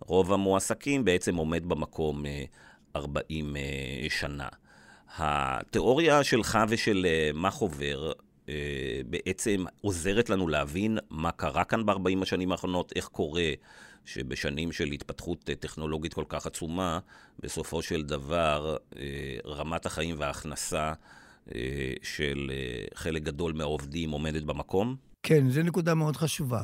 [0.00, 2.22] רוב המועסקים בעצם עומד במקום
[2.96, 3.56] 40
[4.08, 4.48] שנה.
[5.16, 8.12] התיאוריה שלך ושל מחובר
[9.06, 13.50] בעצם עוזרת לנו להבין מה קרה כאן ב-40 השנים האחרונות, איך קורה
[14.04, 16.98] שבשנים של התפתחות טכנולוגית כל כך עצומה,
[17.38, 18.76] בסופו של דבר
[19.46, 20.92] רמת החיים וההכנסה
[22.02, 22.50] של
[22.94, 24.96] חלק גדול מהעובדים עומדת במקום?
[25.22, 26.62] כן, זו נקודה מאוד חשובה.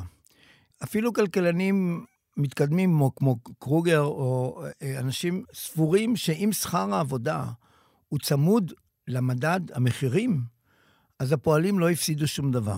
[0.83, 2.05] אפילו כלכלנים
[2.37, 4.63] מתקדמים כמו קרוגר או
[4.99, 7.45] אנשים סבורים שאם שכר העבודה
[8.09, 8.73] הוא צמוד
[9.07, 10.41] למדד המחירים,
[11.19, 12.77] אז הפועלים לא הפסידו שום דבר.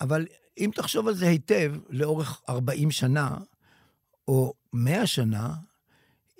[0.00, 0.26] אבל
[0.58, 3.38] אם תחשוב על זה היטב, לאורך 40 שנה,
[4.30, 5.54] או 100 שנה,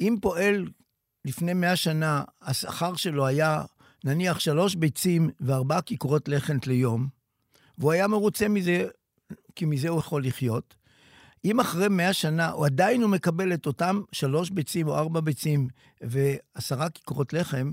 [0.01, 0.69] אם פועל
[1.25, 3.63] לפני 100 שנה, השכר שלו היה
[4.05, 7.09] נניח שלוש ביצים וארבע כיכרות לחם ליום,
[7.79, 8.87] והוא היה מרוצה מזה,
[9.57, 10.75] כי מזה הוא יכול לחיות,
[11.45, 15.69] אם אחרי 100 שנה הוא עדיין הוא מקבל את אותם שלוש ביצים או ארבע ביצים
[16.01, 17.73] ועשרה כיכרות לחם,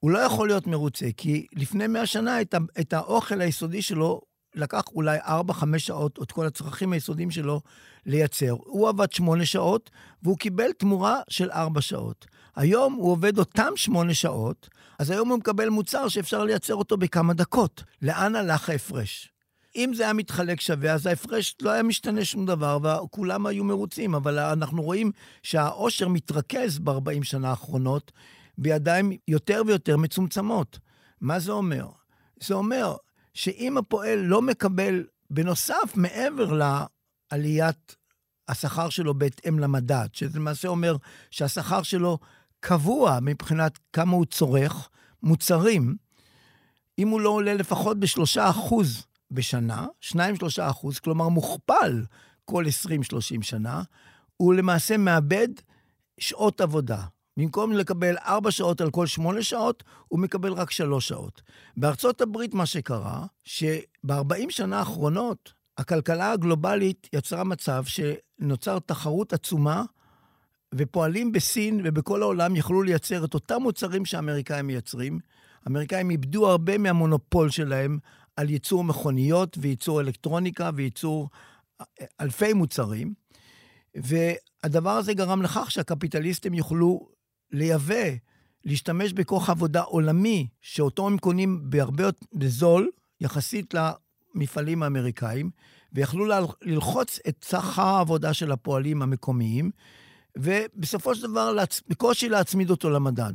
[0.00, 4.20] הוא לא יכול להיות מרוצה, כי לפני 100 שנה את, את האוכל היסודי שלו
[4.54, 7.60] לקח אולי 4-5 שעות, את כל הצרכים היסודיים שלו,
[8.06, 8.56] לייצר.
[8.58, 9.90] הוא עבד 8 שעות,
[10.22, 12.26] והוא קיבל תמורה של 4 שעות.
[12.56, 17.34] היום הוא עובד אותם 8 שעות, אז היום הוא מקבל מוצר שאפשר לייצר אותו בכמה
[17.34, 17.84] דקות.
[18.02, 19.32] לאן הלך ההפרש?
[19.76, 24.14] אם זה היה מתחלק שווה, אז ההפרש לא היה משתנה שום דבר, וכולם היו מרוצים.
[24.14, 28.12] אבל אנחנו רואים שהעושר מתרכז ב-40 שנה האחרונות
[28.58, 30.78] בידיים יותר ויותר מצומצמות.
[31.20, 31.86] מה זה אומר?
[32.40, 32.96] זה אומר
[33.40, 37.96] שאם הפועל לא מקבל, בנוסף, מעבר לעליית
[38.48, 40.96] השכר שלו בהתאם למדד, שזה למעשה אומר
[41.30, 42.18] שהשכר שלו
[42.60, 44.88] קבוע מבחינת כמה הוא צורך
[45.22, 45.96] מוצרים,
[46.98, 52.04] אם הוא לא עולה לפחות בשלושה אחוז בשנה, שניים שלושה אחוז, כלומר מוכפל
[52.44, 52.64] כל
[53.38, 53.82] 20-30 שנה,
[54.36, 55.48] הוא למעשה מאבד
[56.20, 57.04] שעות עבודה.
[57.40, 61.42] במקום לקבל ארבע שעות על כל שמונה שעות, הוא מקבל רק שלוש שעות.
[61.76, 69.84] בארצות הברית מה שקרה, שב-40 שנה האחרונות, הכלכלה הגלובלית יצרה מצב שנוצר תחרות עצומה,
[70.74, 75.18] ופועלים בסין ובכל העולם יכלו לייצר את אותם מוצרים שהאמריקאים מייצרים.
[75.64, 77.98] האמריקאים איבדו הרבה מהמונופול שלהם
[78.36, 81.28] על ייצור מכוניות וייצור אלקטרוניקה וייצור
[82.20, 83.14] אלפי מוצרים.
[83.94, 87.19] והדבר הזה גרם לכך שהקפיטליסטים יוכלו
[87.52, 88.04] לייבא,
[88.64, 95.50] להשתמש בכוח עבודה עולמי, שאותו הם קונים בהרבה יותר בזול, יחסית למפעלים האמריקאים,
[95.92, 96.26] ויכלו
[96.62, 99.70] ללחוץ את סחר העבודה של הפועלים המקומיים,
[100.38, 101.56] ובסופו של דבר
[101.88, 103.32] בקושי להצמיד אותו למדד.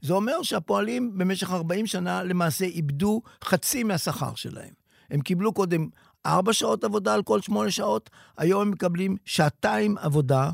[0.00, 4.72] זה אומר שהפועלים במשך 40 שנה למעשה איבדו חצי מהשכר שלהם.
[5.10, 5.88] הם קיבלו קודם
[6.26, 10.50] ארבע שעות עבודה על כל שמונה שעות, היום הם מקבלים שעתיים עבודה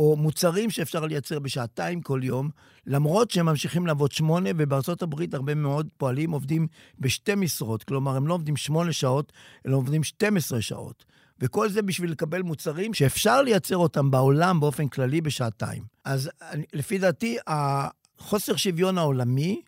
[0.00, 2.50] או מוצרים שאפשר לייצר בשעתיים כל יום,
[2.86, 6.66] למרות שהם ממשיכים לעבוד שמונה, ובארצות הברית הרבה מאוד פועלים עובדים
[6.98, 9.32] בשתי משרות, כלומר, הם לא עובדים שמונה שעות,
[9.66, 11.04] אלא עובדים 12 שעות.
[11.40, 15.82] וכל זה בשביל לקבל מוצרים שאפשר לייצר אותם בעולם באופן כללי בשעתיים.
[16.04, 16.30] אז
[16.72, 19.62] לפי דעתי, החוסר שוויון העולמי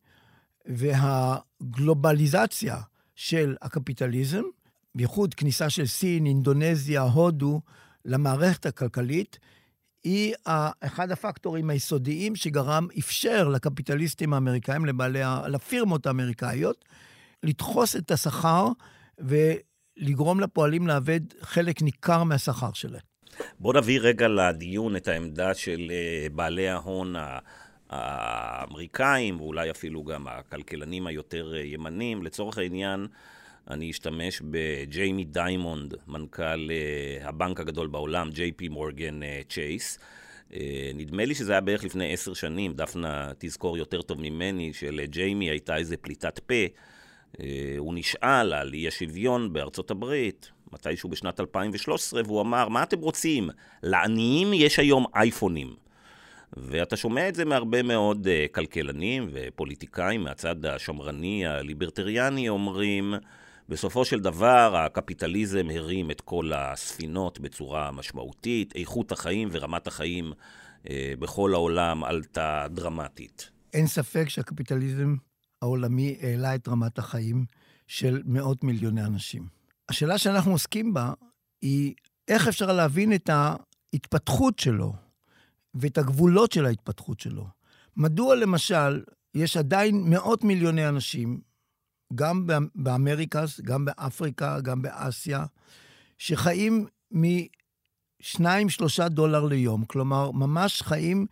[0.66, 2.76] והגלובליזציה
[3.14, 4.42] של הקפיטליזם,
[4.94, 7.60] בייחוד כניסה של סין, אינדונזיה, הודו,
[8.04, 9.38] למערכת הכלכלית,
[10.04, 10.34] היא
[10.80, 16.84] אחד הפקטורים היסודיים שגרם, אפשר לקפיטליסטים האמריקאים, לבעלי, לפירמות האמריקאיות,
[17.42, 18.68] לדחוס את השכר
[19.18, 23.12] ולגרום לפועלים לאבד חלק ניכר מהשכר שלהם.
[23.58, 27.14] בוא נביא רגע לדיון את העמדה של אה, בעלי ההון
[27.90, 32.22] האמריקאים, ואולי אפילו גם הכלכלנים היותר אה, ימנים.
[32.22, 33.06] לצורך העניין,
[33.70, 39.98] אני אשתמש בג'יימי דיימונד, מנכ"ל אה, הבנק הגדול בעולם, JP מורגן צ'ייס.
[40.50, 40.54] Uh,
[40.94, 45.76] נדמה לי שזה היה בערך לפני עשר שנים, דפנה תזכור יותר טוב ממני, שלג'יימי הייתה
[45.76, 46.54] איזה פליטת פה.
[47.78, 53.50] הוא נשאל על אי השוויון בארצות הברית, מתישהו בשנת 2013, והוא אמר, מה אתם רוצים?
[53.82, 55.74] לעניים יש היום אייפונים.
[56.56, 63.14] ואתה שומע את זה מהרבה מאוד כלכלנים ופוליטיקאים מהצד השמרני, הליברטריאני, אומרים,
[63.68, 70.32] בסופו של דבר, הקפיטליזם הרים את כל הספינות בצורה משמעותית, איכות החיים ורמת החיים
[70.90, 73.50] אה, בכל העולם עלתה דרמטית.
[73.72, 75.14] אין ספק שהקפיטליזם
[75.62, 77.44] העולמי העלה את רמת החיים
[77.86, 79.46] של מאות מיליוני אנשים.
[79.88, 81.12] השאלה שאנחנו עוסקים בה
[81.62, 81.94] היא
[82.28, 84.92] איך אפשר להבין את ההתפתחות שלו
[85.74, 87.46] ואת הגבולות של ההתפתחות שלו.
[87.96, 89.02] מדוע למשל
[89.34, 91.40] יש עדיין מאות מיליוני אנשים
[92.14, 95.44] גם באמריקס, גם באפריקה, גם באסיה,
[96.18, 101.26] שחיים מ-2-3 דולר ליום, כלומר, ממש חיים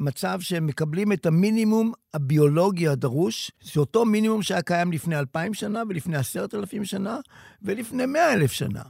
[0.00, 6.16] מצב שהם מקבלים את המינימום הביולוגי הדרוש, שאותו מינימום שהיה קיים לפני אלפיים שנה ולפני
[6.16, 7.18] עשרת אלפים שנה
[7.62, 8.82] ולפני מאה אלף שנה.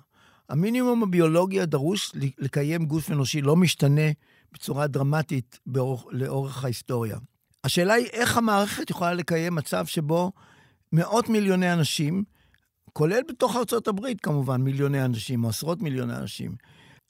[0.49, 4.11] המינימום הביולוגי הדרוש לקיים גוף אנושי לא משתנה
[4.53, 7.19] בצורה דרמטית באורך, לאורך ההיסטוריה.
[7.65, 10.33] השאלה היא איך המערכת יכולה לקיים מצב שבו
[10.93, 12.25] מאות מיליוני אנשים,
[12.93, 16.55] כולל בתוך ארצות הברית כמובן, מיליוני אנשים או עשרות מיליוני אנשים,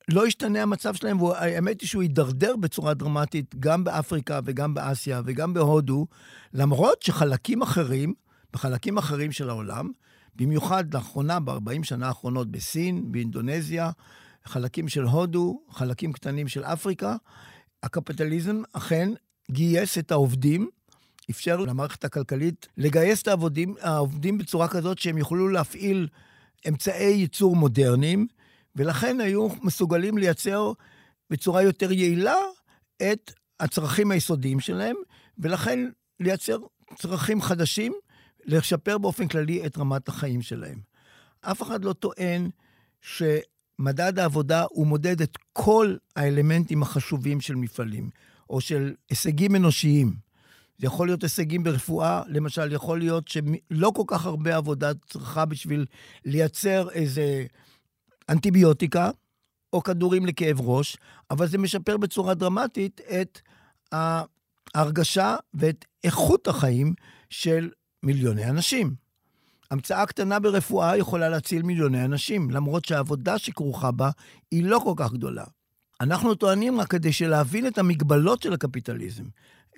[0.08, 5.54] לא ישתנה המצב שלהם, והאמת היא שהוא יידרדר בצורה דרמטית גם באפריקה וגם באסיה וגם
[5.54, 6.06] בהודו,
[6.54, 8.14] למרות שחלקים אחרים,
[8.52, 9.90] בחלקים אחרים של העולם,
[10.36, 13.90] במיוחד לאחרונה, ב-40 שנה האחרונות בסין, באינדונזיה,
[14.44, 17.16] חלקים של הודו, חלקים קטנים של אפריקה,
[17.82, 19.10] הקפיטליזם אכן
[19.50, 20.68] גייס את העובדים,
[21.30, 26.08] אפשר למערכת הכלכלית לגייס את העובדים, העובדים בצורה כזאת שהם יוכלו להפעיל
[26.68, 28.26] אמצעי ייצור מודרניים,
[28.76, 30.72] ולכן היו מסוגלים לייצר
[31.30, 32.36] בצורה יותר יעילה
[33.12, 34.96] את הצרכים היסודיים שלהם,
[35.38, 35.88] ולכן
[36.20, 36.58] לייצר
[36.96, 37.92] צרכים חדשים,
[38.44, 40.78] לשפר באופן כללי את רמת החיים שלהם.
[41.40, 42.50] אף אחד לא טוען
[43.00, 48.10] שמדד העבודה הוא מודד את כל האלמנטים החשובים של מפעלים,
[48.50, 50.12] או של הישגים אנושיים.
[50.78, 55.86] זה יכול להיות הישגים ברפואה, למשל, יכול להיות שלא כל כך הרבה עבודה צריכה בשביל
[56.24, 57.46] לייצר איזה
[58.28, 59.10] אנטיביוטיקה
[59.72, 60.96] או כדורים לכאב ראש,
[61.30, 63.40] אבל זה משפר בצורה דרמטית את
[63.92, 66.94] ההרגשה ואת איכות החיים
[67.30, 67.70] של
[68.02, 68.94] מיליוני אנשים.
[69.70, 74.10] המצאה קטנה ברפואה יכולה להציל מיליוני אנשים, למרות שהעבודה שכרוכה בה
[74.50, 75.44] היא לא כל כך גדולה.
[76.00, 79.24] אנחנו טוענים רק כדי שלהבין את המגבלות של הקפיטליזם,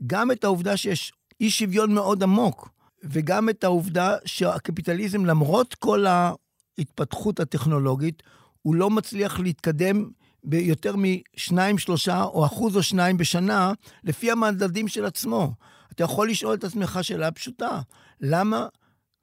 [0.07, 2.69] גם את העובדה שיש אי שוויון מאוד עמוק,
[3.05, 8.23] וגם את העובדה שהקפיטליזם, למרות כל ההתפתחות הטכנולוגית,
[8.63, 10.11] הוא לא מצליח להתקדם
[10.45, 13.73] ביותר משניים, שלושה, או אחוז או שניים בשנה,
[14.05, 15.53] לפי המדדים של עצמו.
[15.93, 17.81] אתה יכול לשאול את עצמך שאלה פשוטה,
[18.21, 18.67] למה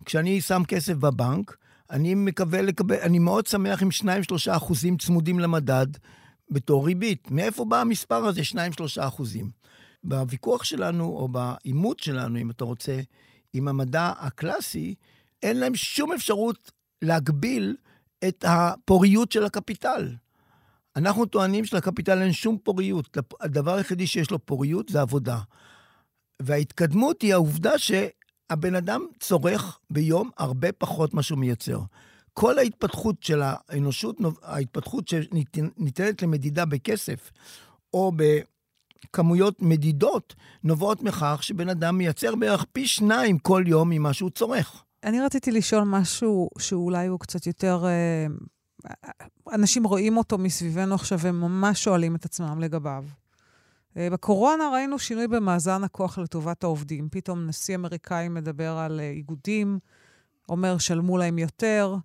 [0.05, 1.57] כשאני שם כסף בבנק,
[1.91, 4.07] אני מקווה לקבל, אני מאוד שמח עם 2-3
[4.49, 5.87] אחוזים צמודים למדד
[6.49, 7.31] בתור ריבית.
[7.31, 8.55] מאיפה בא המספר הזה, 2-3
[8.99, 9.51] אחוזים?
[10.03, 12.99] בוויכוח שלנו, או בעימות שלנו, אם אתה רוצה,
[13.53, 14.95] עם המדע הקלאסי,
[15.43, 17.75] אין להם שום אפשרות להגביל
[18.27, 20.15] את הפוריות של הקפיטל.
[20.95, 23.17] אנחנו טוענים שלקפיטל אין שום פוריות.
[23.41, 25.39] הדבר היחידי שיש לו פוריות זה עבודה.
[26.41, 31.79] וההתקדמות היא העובדה שהבן אדם צורך ביום הרבה פחות ממה שהוא מייצר.
[32.39, 37.31] כל ההתפתחות של האנושות, ההתפתחות שניתנת למדידה בכסף,
[37.93, 38.11] או
[39.09, 44.83] בכמויות מדידות, נובעות מכך שבן אדם מייצר בערך פי שניים כל יום ממה שהוא צורך.
[45.03, 47.85] אני רציתי לשאול משהו שאולי הוא קצת יותר...
[47.85, 48.27] אה,
[49.53, 53.03] אנשים רואים אותו מסביבנו עכשיו וממש שואלים את עצמם לגביו.
[53.97, 57.09] אה, בקורונה ראינו שינוי במאזן הכוח לטובת העובדים.
[57.11, 59.79] פתאום נשיא אמריקאי מדבר על אה, איגודים,
[60.49, 61.95] אומר שלמו להם יותר.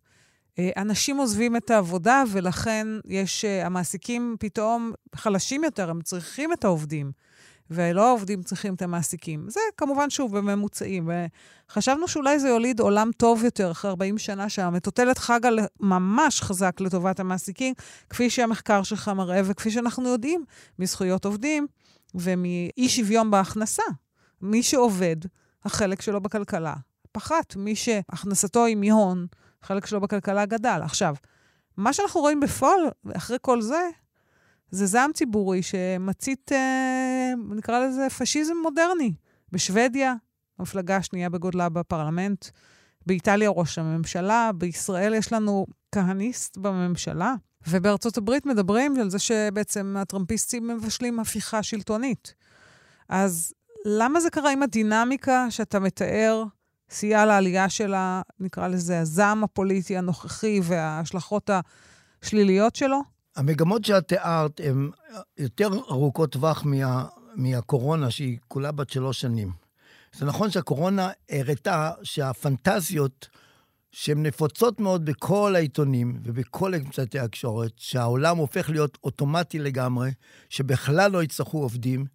[0.77, 7.13] אנשים עוזבים את העבודה, ולכן יש, המעסיקים פתאום חלשים יותר, הם צריכים את העובדים.
[7.71, 9.47] ולא העובדים צריכים את המעסיקים.
[9.49, 11.11] זה כמובן, שוב, בממוצעים.
[11.71, 15.49] חשבנו שאולי זה יוליד עולם טוב יותר אחרי 40 שנה שהמטוטלת חגה
[15.81, 17.75] ממש חזק לטובת המעסיקים,
[18.11, 20.45] כפי שהמחקר שלך מראה, וכפי שאנחנו יודעים
[20.79, 21.67] מזכויות עובדים
[22.15, 23.83] ומאי שוויון בהכנסה.
[24.43, 25.17] מי שעובד,
[25.65, 26.75] החלק שלו בכלכלה
[27.13, 27.57] פחת.
[27.57, 29.27] מי שהכנסתו היא מהון,
[29.63, 30.81] החלק שלו בכלכלה גדל.
[30.85, 31.15] עכשיו,
[31.77, 32.81] מה שאנחנו רואים בפועל,
[33.17, 33.89] אחרי כל זה,
[34.71, 39.15] זה זעם ציבורי שמצית, אה, נקרא לזה פשיזם מודרני.
[39.53, 40.15] בשוודיה,
[40.59, 42.47] המפלגה השנייה בגודלה בפרלמנט,
[43.07, 47.35] באיטליה ראש הממשלה, בישראל יש לנו כהניסט בממשלה,
[47.67, 52.35] ובארצות הברית מדברים על זה שבעצם הטראמפיסטים מבשלים הפיכה שלטונית.
[53.09, 56.45] אז למה זה קרה עם הדינמיקה שאתה מתאר
[56.93, 57.95] סייעה לעלייה של.
[58.41, 61.51] נקרא לזה, הזעם הפוליטי הנוכחי וההשלכות
[62.23, 63.01] השליליות שלו?
[63.37, 64.91] המגמות שאת תיארת הן
[65.39, 69.53] יותר ארוכות טווח מה, מהקורונה, שהיא כולה בת שלוש שנים.
[70.17, 73.29] זה נכון שהקורונה הראתה שהפנטזיות
[73.93, 80.11] שהן נפוצות מאוד בכל העיתונים ובכל אמצעי התקשורת, שהעולם הופך להיות אוטומטי לגמרי,
[80.49, 82.07] שבכלל לא יצטרכו עובדים,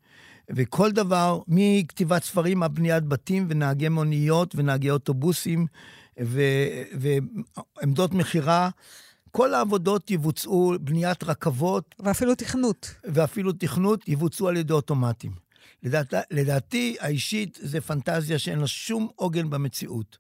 [0.56, 5.68] וכל דבר, מכתיבת ספרים עד בניית בתים ונהגי מוניות ונהגי אוטובוסים
[6.24, 6.42] ו...
[6.94, 8.70] ועמדות מכירה,
[9.32, 11.96] כל העבודות יבוצעו, בניית רכבות.
[12.00, 12.94] ואפילו תכנות.
[13.04, 15.32] ואפילו תכנות יבוצעו על ידי אוטומטים.
[15.84, 20.18] לדעת, לדעתי האישית זה פנטזיה שאין לה שום עוגן במציאות.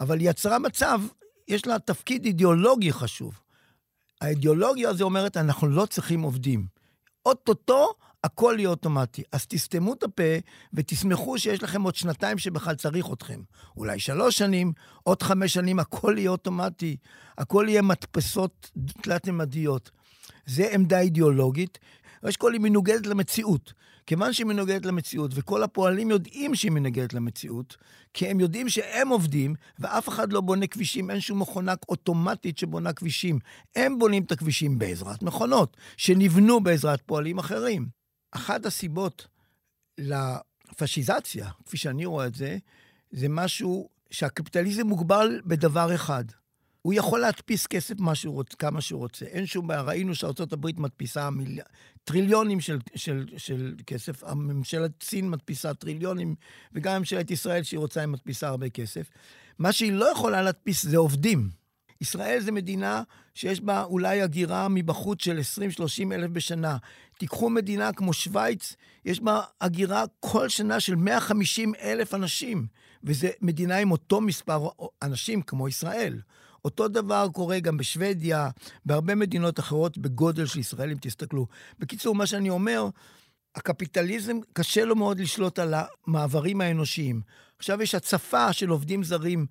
[0.00, 1.00] אבל היא יצרה מצב,
[1.48, 3.40] יש לה תפקיד אידיאולוגי חשוב.
[4.20, 6.66] האידיאולוגיה הזו אומרת, אנחנו לא צריכים עובדים.
[7.26, 7.94] אוטוטו
[8.24, 9.22] הכל יהיה אוטומטי.
[9.32, 10.32] אז תסתמו את הפה
[10.74, 13.40] ותשמחו שיש לכם עוד שנתיים שבכלל צריך אתכם.
[13.76, 16.96] אולי שלוש שנים, עוד חמש שנים, הכל יהיה אוטומטי.
[17.38, 18.70] הכל יהיה מדפסות
[19.02, 19.90] תלת-ממדיות.
[20.46, 21.78] זה עמדה אידיאולוגית.
[22.24, 23.72] ראש כל היא מנוגדת למציאות.
[24.06, 27.76] כיוון שהיא מנוגדת למציאות, וכל הפועלים יודעים שהיא מנוגדת למציאות,
[28.14, 32.92] כי הם יודעים שהם עובדים, ואף אחד לא בונה כבישים, אין שום מכונה אוטומטית שבונה
[32.92, 33.38] כבישים.
[33.76, 38.01] הם בונים את הכבישים בעזרת מכונות, שנבנו בעזרת פועלים אחרים.
[38.32, 39.26] אחת הסיבות
[39.98, 42.58] לפשיזציה, כפי שאני רואה את זה,
[43.10, 46.24] זה משהו שהקפיטליזם מוגבל בדבר אחד.
[46.82, 49.24] הוא יכול להדפיס כסף שהוא רוצ, כמה שהוא רוצה.
[49.24, 49.80] אין שום בעיה.
[49.80, 51.60] ראינו שארה"ב מדפיסה מיל...
[52.04, 56.34] טריליונים של, של, של כסף, הממשלת סין מדפיסה טריליונים,
[56.72, 59.10] וגם ממשלת ישראל, שהיא רוצה, היא מדפיסה הרבה כסף.
[59.58, 61.61] מה שהיא לא יכולה להדפיס זה עובדים.
[62.02, 63.02] ישראל זו מדינה
[63.34, 65.40] שיש בה אולי הגירה מבחוץ של
[66.08, 66.76] 20-30 אלף בשנה.
[67.18, 72.66] תיקחו מדינה כמו שווייץ, יש בה הגירה כל שנה של 150 אלף אנשים,
[73.04, 74.68] וזו מדינה עם אותו מספר
[75.02, 76.20] אנשים כמו ישראל.
[76.64, 78.50] אותו דבר קורה גם בשוודיה,
[78.86, 81.46] בהרבה מדינות אחרות בגודל של ישראל, אם תסתכלו.
[81.78, 82.88] בקיצור, מה שאני אומר,
[83.54, 87.20] הקפיטליזם, קשה לו מאוד לשלוט על המעברים האנושיים.
[87.58, 89.46] עכשיו יש הצפה של עובדים זרים,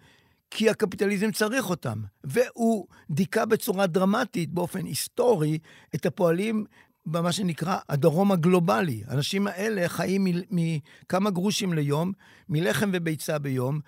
[0.52, 5.58] כי הקפיטליזם צריך אותם, והוא דיכא בצורה דרמטית, באופן היסטורי,
[5.96, 6.66] את הפועלים
[7.06, 9.04] במה שנקרא הדרום הגלובלי.
[9.08, 12.12] האנשים האלה חיים מכמה גרושים ליום,
[12.50, 13.80] מלחם וביצה ביום,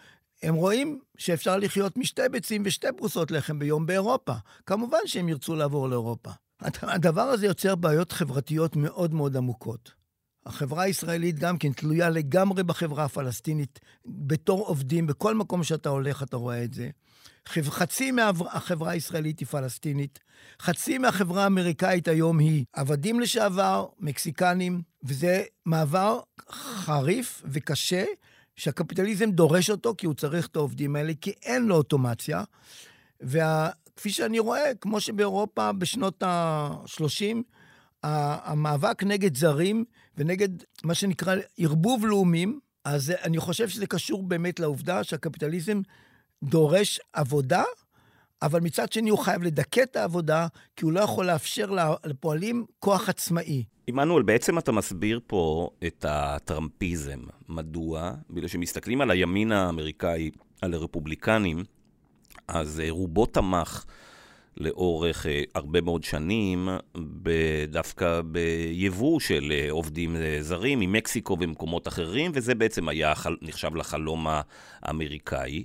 [0.44, 4.34] הם רואים שאפשר לחיות משתי ביצים ושתי פרוסות לחם ביום באירופה.
[4.66, 6.32] כמובן שהם ירצו לעבור לאירופה.
[6.82, 10.03] הדבר הזה יוצר בעיות חברתיות מאוד מאוד עמוקות.
[10.46, 16.38] החברה הישראלית גם כן תלויה לגמרי בחברה הפלסטינית, בתור עובדים, בכל מקום שאתה הולך אתה
[16.38, 16.90] רואה את זה.
[17.48, 20.20] חצי מהחברה הישראלית היא פלסטינית,
[20.62, 26.20] חצי מהחברה האמריקאית היום היא עבדים לשעבר, מקסיקנים, וזה מעבר
[26.52, 28.04] חריף וקשה,
[28.56, 32.44] שהקפיטליזם דורש אותו כי הוא צריך את העובדים האלה, כי אין לו אוטומציה.
[33.22, 37.36] וכפי שאני רואה, כמו שבאירופה בשנות ה-30,
[38.04, 39.86] המאבק נגד זרים
[40.18, 40.50] ונגד
[40.84, 45.82] מה שנקרא ערבוב לאומים, אז אני חושב שזה קשור באמת לעובדה שהקפיטליזם
[46.44, 47.64] דורש עבודה,
[48.42, 51.72] אבל מצד שני הוא חייב לדכא את העבודה, כי הוא לא יכול לאפשר
[52.06, 53.64] לפועלים כוח עצמאי.
[53.88, 57.20] עמנואל, בעצם אתה מסביר פה את הטראמפיזם.
[57.50, 58.12] מדוע?
[58.30, 61.64] בגלל שמסתכלים על הימין האמריקאי, על הרפובליקנים,
[62.48, 63.86] אז אה, רובו תמך
[64.58, 66.70] לאורך אה, הרבה מאוד שנים,
[67.68, 74.28] דווקא ביבוא של אה, עובדים זרים ממקסיקו ומקומות אחרים, וזה בעצם היה נחשב לחלום
[74.82, 75.64] האמריקאי.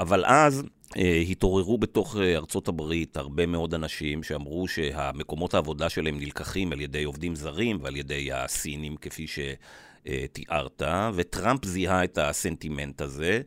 [0.00, 0.64] אבל אז
[0.96, 6.80] אה, התעוררו בתוך אה, ארצות הברית הרבה מאוד אנשים שאמרו שהמקומות העבודה שלהם נלקחים על
[6.80, 10.82] ידי עובדים זרים ועל ידי הסינים, כפי שתיארת,
[11.14, 13.40] וטראמפ זיהה את הסנטימנט הזה,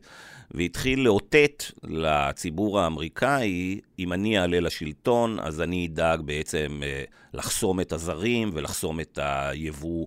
[0.54, 7.92] והתחיל לאותת לציבור האמריקאי, אם אני אעלה לשלטון, אז אני אדאג בעצם אה, לחסום את
[7.92, 10.06] הזרים ולחסום את היבוא.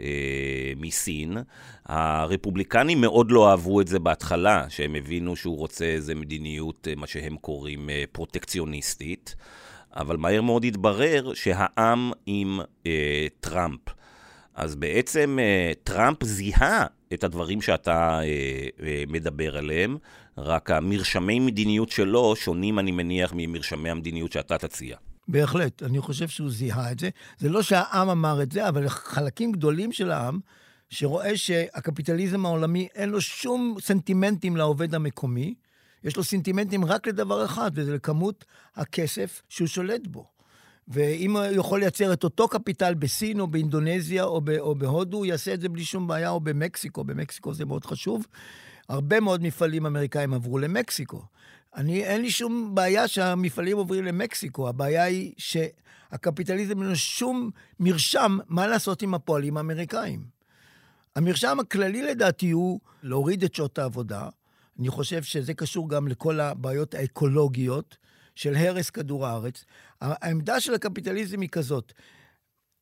[0.00, 1.36] אה, מסין.
[1.86, 7.06] הרפובליקנים מאוד לא אהבו את זה בהתחלה, שהם הבינו שהוא רוצה איזה מדיניות, אה, מה
[7.06, 9.36] שהם קוראים אה, פרוטקציוניסטית,
[9.96, 13.80] אבל מהר מאוד התברר שהעם עם אה, טראמפ.
[14.54, 19.96] אז בעצם אה, טראמפ זיהה את הדברים שאתה אה, אה, מדבר עליהם,
[20.38, 24.96] רק המרשמי מדיניות שלו שונים, אני מניח, ממרשמי המדיניות שאתה תציע.
[25.28, 27.08] בהחלט, אני חושב שהוא זיהה את זה.
[27.38, 30.40] זה לא שהעם אמר את זה, אבל חלקים גדולים של העם,
[30.90, 35.54] שרואה שהקפיטליזם העולמי אין לו שום סנטימנטים לעובד המקומי,
[36.04, 38.44] יש לו סנטימנטים רק לדבר אחד, וזה לכמות
[38.76, 40.37] הכסף שהוא שולט בו.
[40.88, 45.26] ואם הוא יכול לייצר את אותו קפיטל בסין או באינדונזיה או, ב- או בהודו, הוא
[45.26, 48.26] יעשה את זה בלי שום בעיה, או במקסיקו, במקסיקו זה מאוד חשוב.
[48.88, 51.22] הרבה מאוד מפעלים אמריקאים עברו למקסיקו.
[51.76, 54.68] אני, אין לי שום בעיה שהמפעלים עוברים למקסיקו.
[54.68, 60.24] הבעיה היא שהקפיטליזם אין לו שום מרשם מה לעשות עם הפועלים האמריקאים.
[61.16, 64.28] המרשם הכללי לדעתי הוא להוריד את שעות העבודה.
[64.78, 67.96] אני חושב שזה קשור גם לכל הבעיות האקולוגיות
[68.38, 69.64] של הרס כדור הארץ.
[70.00, 71.92] העמדה של הקפיטליזם היא כזאת,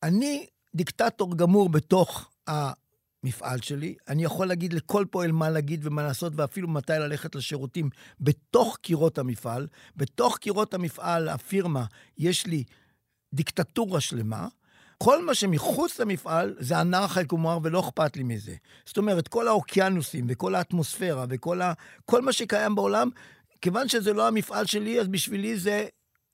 [0.02, 6.32] אני דיקטטור גמור בתוך המפעל שלי, אני יכול להגיד לכל פועל מה להגיד ומה לעשות,
[6.36, 7.90] ואפילו מתי ללכת לשירותים
[8.20, 9.66] בתוך קירות המפעל.
[9.96, 11.84] בתוך קירות המפעל, הפירמה,
[12.18, 12.64] יש לי
[13.34, 14.48] דיקטטורה שלמה.
[14.98, 18.54] כל מה שמחוץ למפעל זה אנרכיה קומר ולא אכפת לי מזה.
[18.86, 21.72] זאת אומרת, כל האוקיינוסים וכל האטמוספירה וכל ה...
[22.04, 23.10] כל מה שקיים בעולם,
[23.60, 25.86] כיוון שזה לא המפעל שלי, אז בשבילי זה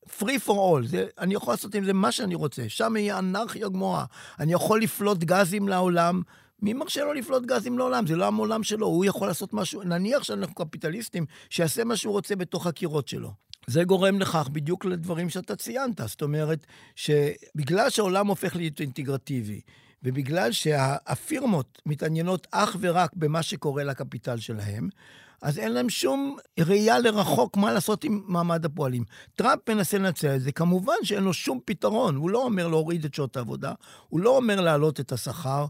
[0.09, 3.68] free for all, זה, אני יכול לעשות עם זה מה שאני רוצה, שם יהיה אנרכיה
[3.68, 4.05] גמורה.
[4.41, 6.23] אני יכול לפלוט גזים לעולם.
[6.62, 8.07] מי מרשה לו לפלוט גזים לעולם?
[8.07, 12.37] זה לא העולם שלו, הוא יכול לעשות משהו, נניח שאנחנו קפיטליסטים, שיעשה מה שהוא רוצה
[12.37, 13.33] בתוך הקירות שלו.
[13.66, 16.01] זה גורם לכך בדיוק לדברים שאתה ציינת.
[16.07, 16.66] זאת אומרת,
[16.97, 19.61] שבגלל שהעולם הופך להיות אינטגרטיבי,
[20.03, 24.89] ובגלל שהפירמות מתעניינות אך ורק במה שקורה לקפיטל שלהם,
[25.43, 29.05] אז אין להם שום ראייה לרחוק מה לעשות עם מעמד הפועלים.
[29.34, 32.16] טראמפ מנסה לנצל את זה, כמובן שאין לו שום פתרון.
[32.16, 33.72] הוא לא אומר להוריד את שעות העבודה,
[34.09, 35.66] הוא לא אומר להעלות את השכר.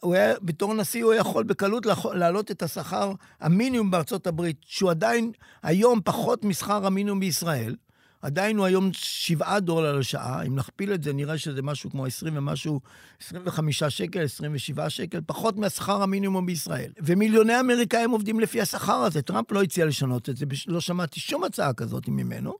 [0.00, 5.32] הוא היה, בתור נשיא הוא יכול בקלות להעלות את השכר המינימום בארצות הברית, שהוא עדיין
[5.62, 7.74] היום פחות משכר המינימום בישראל.
[8.22, 12.36] עדיין הוא היום 7 דולר לשעה, אם נכפיל את זה, נראה שזה משהו כמו 20
[12.36, 12.80] ומשהו,
[13.22, 16.92] 25 שקל, 27 שקל, פחות מהשכר המינימום בישראל.
[16.98, 19.22] ומיליוני אמריקאים עובדים לפי השכר הזה.
[19.22, 22.54] טראמפ לא הציע לשנות את זה, לא שמעתי שום הצעה כזאת ממנו.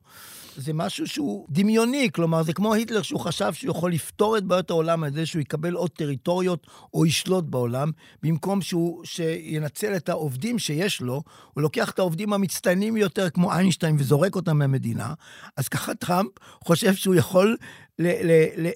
[0.56, 4.70] זה משהו שהוא דמיוני, כלומר, זה כמו היטלר שהוא חשב שהוא יכול לפתור את בעיות
[4.70, 7.90] העולם על זה שהוא יקבל עוד טריטוריות או ישלוט בעולם,
[8.22, 11.22] במקום שהוא שינצל את העובדים שיש לו,
[11.54, 15.14] הוא לוקח את העובדים המצטיינים יותר, כמו איינשטיין, וזורק אותם מהמדינה,
[15.56, 16.30] אז ככה טראמפ
[16.64, 17.56] חושב שהוא יכול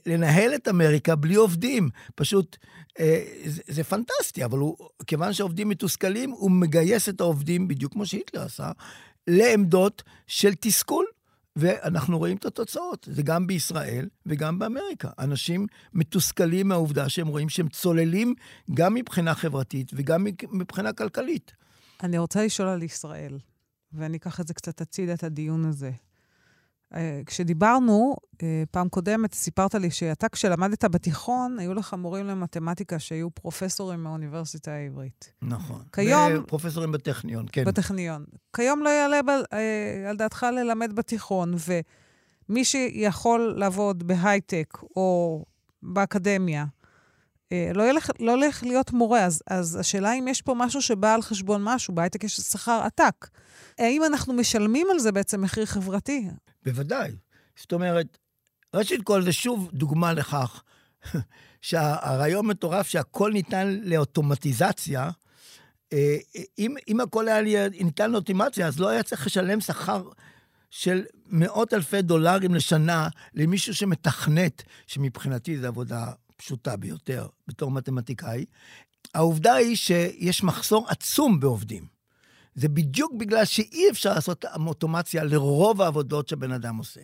[0.06, 1.88] לנהל את אמריקה בלי עובדים.
[2.14, 2.56] פשוט,
[2.98, 8.06] אה, זה, זה פנטסטי, אבל הוא, כיוון שהעובדים מתוסכלים, הוא מגייס את העובדים, בדיוק כמו
[8.06, 8.70] שהיטלר עשה,
[9.26, 11.06] לעמדות של תסכול.
[11.56, 15.10] ואנחנו רואים את התוצאות, זה גם בישראל וגם באמריקה.
[15.18, 18.34] אנשים מתוסכלים מהעובדה שהם רואים שהם צוללים
[18.74, 21.52] גם מבחינה חברתית וגם מבחינה כלכלית.
[22.02, 23.38] אני רוצה לשאול על ישראל,
[23.92, 25.90] ואני אקח את זה קצת הצידה, את הדיון הזה.
[26.94, 33.30] אה, כשדיברנו אה, פעם קודמת, סיפרת לי שאתה, כשלמדת בתיכון, היו לך מורים למתמטיקה שהיו
[33.30, 35.32] פרופסורים מהאוניברסיטה העברית.
[35.42, 35.82] נכון.
[35.92, 36.44] כיום...
[36.46, 37.64] פרופסורים בטכניון, כן.
[37.64, 38.24] בטכניון.
[38.56, 41.54] כיום לא יעלה ב, אה, על דעתך ללמד בתיכון,
[42.48, 45.44] ומי שיכול לעבוד בהייטק או
[45.82, 46.64] באקדמיה,
[47.74, 49.24] לא ילך, לא ילך להיות מורה.
[49.24, 53.28] אז, אז השאלה אם יש פה משהו שבא על חשבון משהו, בהייטק יש שכר עתק.
[53.78, 56.28] האם אנחנו משלמים על זה בעצם מחיר חברתי?
[56.64, 57.12] בוודאי.
[57.56, 58.18] זאת אומרת,
[58.74, 60.62] ראשית כל, זה שוב דוגמה לכך
[61.60, 65.10] שהרעיון מטורף שהכל ניתן לאוטומטיזציה.
[65.92, 66.16] אה,
[66.58, 70.08] אם, אם הכל היה ניתן לאוטומציה, אז לא היה צריך לשלם שכר
[70.70, 76.06] של מאות אלפי דולרים לשנה למישהו שמתכנת, שמבחינתי זו עבודה
[76.36, 78.44] פשוטה ביותר בתור מתמטיקאי.
[79.14, 81.86] העובדה היא שיש מחסור עצום בעובדים.
[82.54, 87.00] זה בדיוק בגלל שאי אפשר לעשות אוטומציה לרוב העבודות שבן אדם עושה.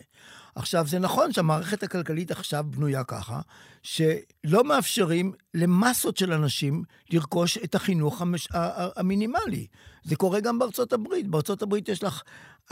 [0.54, 3.40] עכשיו, זה נכון שהמערכת הכלכלית עכשיו בנויה ככה,
[3.82, 8.48] שלא מאפשרים למסות של אנשים לרכוש את החינוך המש...
[8.96, 9.66] המינימלי.
[10.04, 11.28] זה קורה גם בארצות הברית.
[11.28, 12.22] בארצות הברית יש לך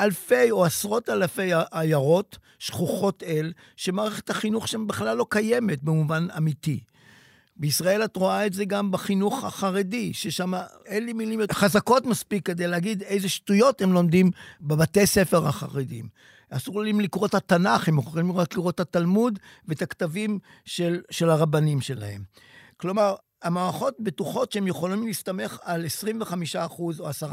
[0.00, 6.80] אלפי או עשרות אלפי עיירות שכוחות אל, שמערכת החינוך שם בכלל לא קיימת במובן אמיתי.
[7.56, 10.52] בישראל את רואה את זה גם בחינוך החרדי, ששם
[10.86, 16.08] אין לי מילים חזקות מספיק כדי להגיד איזה שטויות הם לומדים בבתי ספר החרדים.
[16.50, 19.38] אסור להם לקרוא את התנ"ך, הם יכולים רק לקרוא את התלמוד
[19.68, 22.22] ואת הכתבים של, של הרבנים שלהם.
[22.76, 25.84] כלומר, המערכות בטוחות שהם יכולים להסתמך על
[26.54, 27.24] 25% או 10%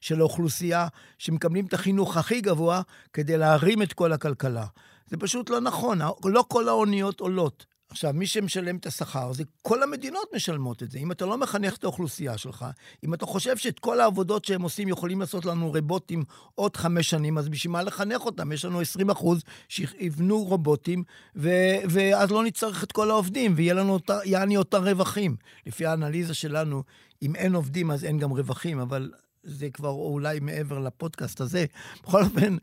[0.00, 0.86] של האוכלוסייה
[1.18, 2.82] שמקבלים את החינוך הכי גבוה
[3.12, 4.66] כדי להרים את כל הכלכלה.
[5.06, 7.71] זה פשוט לא נכון, לא כל האוניות עולות.
[7.92, 10.98] עכשיו, מי שמשלם את השכר, זה כל המדינות משלמות את זה.
[10.98, 12.66] אם אתה לא מחנך את האוכלוסייה שלך,
[13.04, 16.24] אם אתה חושב שאת כל העבודות שהם עושים יכולים לעשות לנו רובוטים
[16.54, 18.52] עוד חמש שנים, אז בשביל מה לחנך אותם?
[18.52, 21.04] יש לנו 20 אחוז שיבנו רובוטים,
[21.36, 25.36] ו- ואז לא נצטרך את כל העובדים, ויהיה לנו אותה, יעני אותה רווחים.
[25.66, 26.82] לפי האנליזה שלנו,
[27.22, 29.10] אם אין עובדים אז אין גם רווחים, אבל
[29.42, 31.64] זה כבר אולי מעבר לפודקאסט הזה.
[32.02, 32.56] בכל אופן,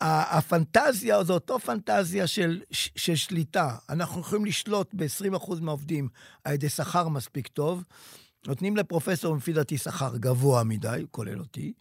[0.00, 3.76] הפנטזיה זו אותו פנטזיה של, של שליטה.
[3.88, 6.08] אנחנו יכולים לשלוט ב-20% מהעובדים
[6.44, 7.84] על ידי שכר מספיק טוב.
[8.46, 11.72] נותנים לפרופסור, לפי דעתי, שכר גבוה מדי, כולל אותי,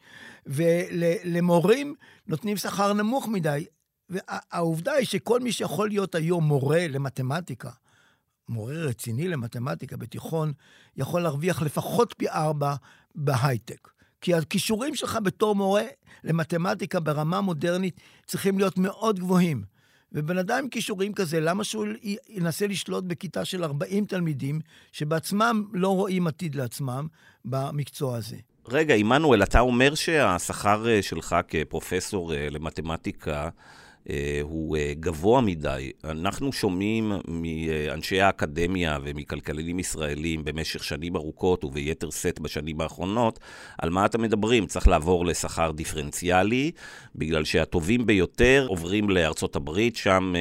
[0.45, 1.95] ולמורים
[2.27, 3.65] נותנים שכר נמוך מדי.
[4.09, 7.69] והעובדה היא שכל מי שיכול להיות היום מורה למתמטיקה,
[8.49, 10.53] מורה רציני למתמטיקה בתיכון,
[10.97, 12.75] יכול להרוויח לפחות פי ארבע
[13.15, 13.96] בהייטק.
[14.21, 15.83] כי הכישורים שלך בתור מורה
[16.23, 19.77] למתמטיקה ברמה מודרנית צריכים להיות מאוד גבוהים.
[20.11, 21.85] ובן אדם עם כישורים כזה, למה שהוא
[22.29, 24.59] ינסה לשלוט בכיתה של 40 תלמידים,
[24.91, 27.07] שבעצמם לא רואים עתיד לעצמם
[27.45, 28.37] במקצוע הזה?
[28.67, 33.49] רגע, עמנואל, אתה אומר שהשכר אה, שלך כפרופסור אה, למתמטיקה
[34.41, 35.91] הוא אה, גבוה מדי.
[36.03, 43.39] אנחנו שומעים מאנשי האקדמיה ומכלכלנים ישראלים במשך שנים ארוכות, וביתר שאת בשנים האחרונות,
[43.77, 44.65] על מה אתם מדברים.
[44.65, 46.71] צריך לעבור לשכר דיפרנציאלי,
[47.15, 50.33] בגלל שהטובים ביותר עוברים לארצות הברית, שם...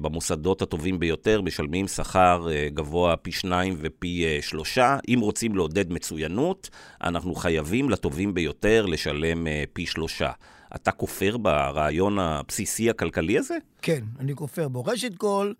[0.00, 4.98] במוסדות הטובים ביותר משלמים שכר גבוה פי שניים ופי שלושה.
[5.08, 6.70] אם רוצים לעודד מצוינות,
[7.02, 10.30] אנחנו חייבים לטובים ביותר לשלם פי שלושה.
[10.74, 13.58] אתה כופר ברעיון הבסיסי הכלכלי הזה?
[13.82, 14.84] כן, אני כופר בו.
[14.84, 15.52] ראשית כל,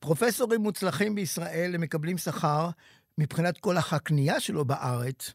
[0.00, 2.68] פרופסורים מוצלחים בישראל, הם מקבלים שכר
[3.18, 5.32] מבחינת כל הקנייה שלו בארץ,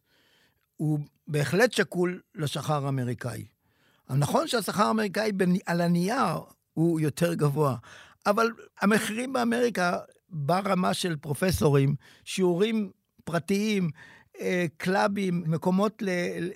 [0.78, 3.46] הוא בהחלט שקול לשכר האמריקאי.
[4.10, 5.32] נכון שהשכר האמריקאי
[5.66, 6.40] על הנייר
[6.74, 7.76] הוא יותר גבוה,
[8.26, 8.52] אבל
[8.82, 9.98] המחירים באמריקה,
[10.30, 12.92] ברמה של פרופסורים, שיעורים
[13.24, 13.90] פרטיים,
[14.78, 16.10] קלאבים, מקומות ל,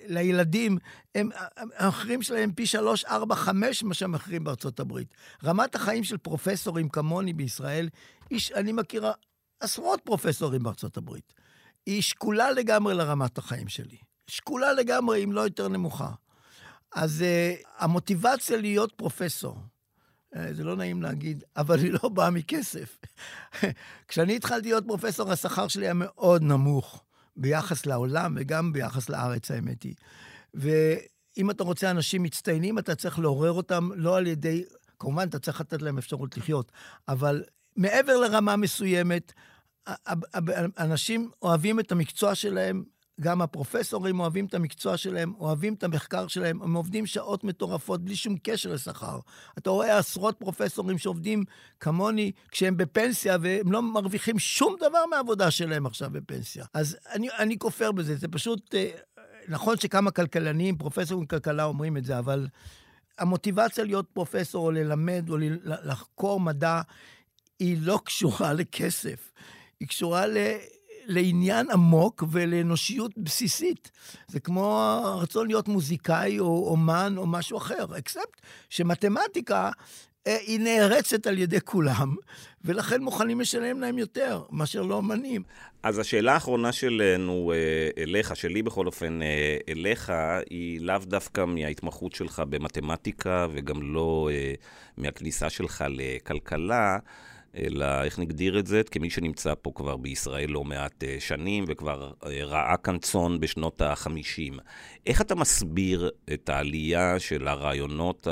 [0.06, 0.78] לילדים,
[1.14, 1.28] הם,
[1.76, 5.14] המחירים שלהם פי שלוש, ארבע, חמש ממה שהמחירים בארצות הברית.
[5.44, 7.88] רמת החיים של פרופסורים כמוני בישראל,
[8.30, 9.12] איש, אני מכירה
[9.60, 11.34] עשרות פרופסורים בארצות הברית.
[11.86, 13.96] היא שקולה לגמרי לרמת החיים שלי.
[14.26, 16.10] שקולה לגמרי, אם לא יותר נמוכה.
[16.94, 19.58] אז uh, המוטיבציה להיות פרופסור,
[20.34, 22.98] uh, זה לא נעים להגיד, אבל היא לא באה מכסף.
[24.08, 27.04] כשאני התחלתי להיות פרופסור, השכר שלי היה מאוד נמוך.
[27.36, 29.94] ביחס לעולם וגם ביחס לארץ, האמת היא.
[30.54, 34.64] ואם אתה רוצה אנשים מצטיינים, אתה צריך לעורר אותם לא על ידי,
[34.98, 36.72] כמובן, אתה צריך לתת להם אפשרות לחיות,
[37.08, 37.44] אבל
[37.76, 39.32] מעבר לרמה מסוימת,
[40.78, 42.84] אנשים אוהבים את המקצוע שלהם
[43.20, 48.16] גם הפרופסורים אוהבים את המקצוע שלהם, אוהבים את המחקר שלהם, הם עובדים שעות מטורפות בלי
[48.16, 49.18] שום קשר לשכר.
[49.58, 51.44] אתה רואה עשרות פרופסורים שעובדים
[51.80, 56.64] כמוני כשהם בפנסיה, והם לא מרוויחים שום דבר מהעבודה שלהם עכשיו בפנסיה.
[56.74, 58.74] אז אני, אני כופר בזה, זה פשוט...
[58.74, 58.90] אה,
[59.48, 62.48] נכון שכמה כלכלנים, פרופסורים לכלכלה אומרים את זה, אבל
[63.18, 66.80] המוטיבציה להיות פרופסור או ללמד או לחקור מדע,
[67.58, 69.32] היא לא קשורה לכסף.
[69.80, 70.36] היא קשורה ל...
[71.06, 73.90] לעניין עמוק ולאנושיות בסיסית.
[74.28, 78.40] זה כמו הרצון להיות מוזיקאי או אומן או משהו אחר, אקספט
[78.70, 79.70] שמתמטיקה
[80.26, 82.14] אה, היא נערצת על ידי כולם,
[82.64, 85.42] ולכן מוכנים לשלם להם יותר מאשר לא אומנים.
[85.82, 90.12] אז השאלה האחרונה שלנו אה, אליך, שלי בכל אופן אה, אליך,
[90.50, 94.28] היא לאו דווקא מההתמחות שלך במתמטיקה וגם לא
[94.96, 96.98] מהכניסה שלך לכלכלה.
[97.56, 98.82] אלא איך נגדיר את זה?
[98.90, 103.80] כמי שנמצא פה כבר בישראל לא מעט uh, שנים וכבר uh, ראה כאן צאן בשנות
[103.80, 104.58] ה-50.
[105.06, 108.26] איך אתה מסביר את העלייה של הרעיונות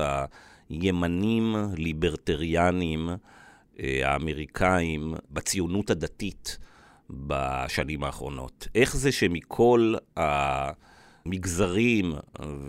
[0.70, 6.58] הימנים, ליברטריאנים, uh, האמריקאים, בציונות הדתית
[7.10, 8.68] בשנים האחרונות?
[8.74, 10.22] איך זה שמכל ה...
[11.26, 12.14] המגזרים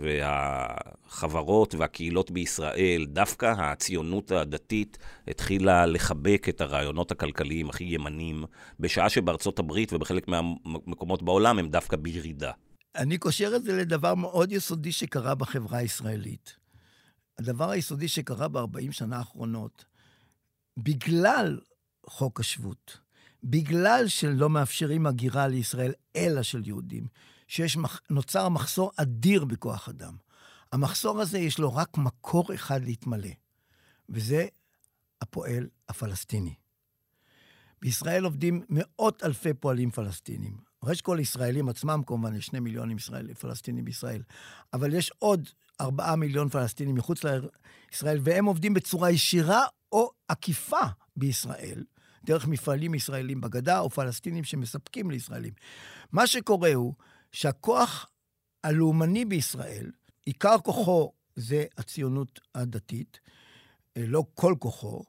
[0.02, 4.98] והחברות והקהילות בישראל, דווקא הציונות הדתית
[5.28, 8.44] התחילה לחבק את הרעיונות הכלכליים הכי ימניים,
[8.80, 12.52] בשעה שבארצות הברית ובחלק מהמקומות בעולם הם דווקא בירידה.
[12.96, 16.56] אני קושר את זה לדבר מאוד יסודי שקרה בחברה הישראלית.
[17.38, 19.84] הדבר היסודי שקרה ב-40 שנה האחרונות,
[20.76, 21.60] בגלל
[22.06, 22.98] חוק השבות,
[23.44, 27.06] בגלל שלא מאפשרים הגירה לישראל, אלא של יהודים,
[27.48, 27.78] שיש,
[28.10, 30.16] נוצר מחסור אדיר בכוח אדם.
[30.72, 33.30] המחסור הזה, יש לו רק מקור אחד להתמלא,
[34.08, 34.46] וזה
[35.20, 36.54] הפועל הפלסטיני.
[37.82, 40.56] בישראל עובדים מאות אלפי פועלים פלסטינים.
[40.84, 44.22] ראש כל ישראלים עצמם, כמובן, יש שני מיליונים ישראל, פלסטינים בישראל,
[44.72, 45.48] אבל יש עוד
[45.80, 50.86] ארבעה מיליון פלסטינים מחוץ לישראל, והם עובדים בצורה ישירה או עקיפה
[51.16, 51.84] בישראל,
[52.24, 55.52] דרך מפעלים ישראלים בגדה או פלסטינים שמספקים לישראלים.
[56.12, 56.94] מה שקורה הוא
[57.34, 58.06] שהכוח
[58.64, 59.90] הלאומני בישראל,
[60.24, 63.20] עיקר כוחו זה הציונות הדתית,
[63.96, 65.02] אה, לא כל כוחו,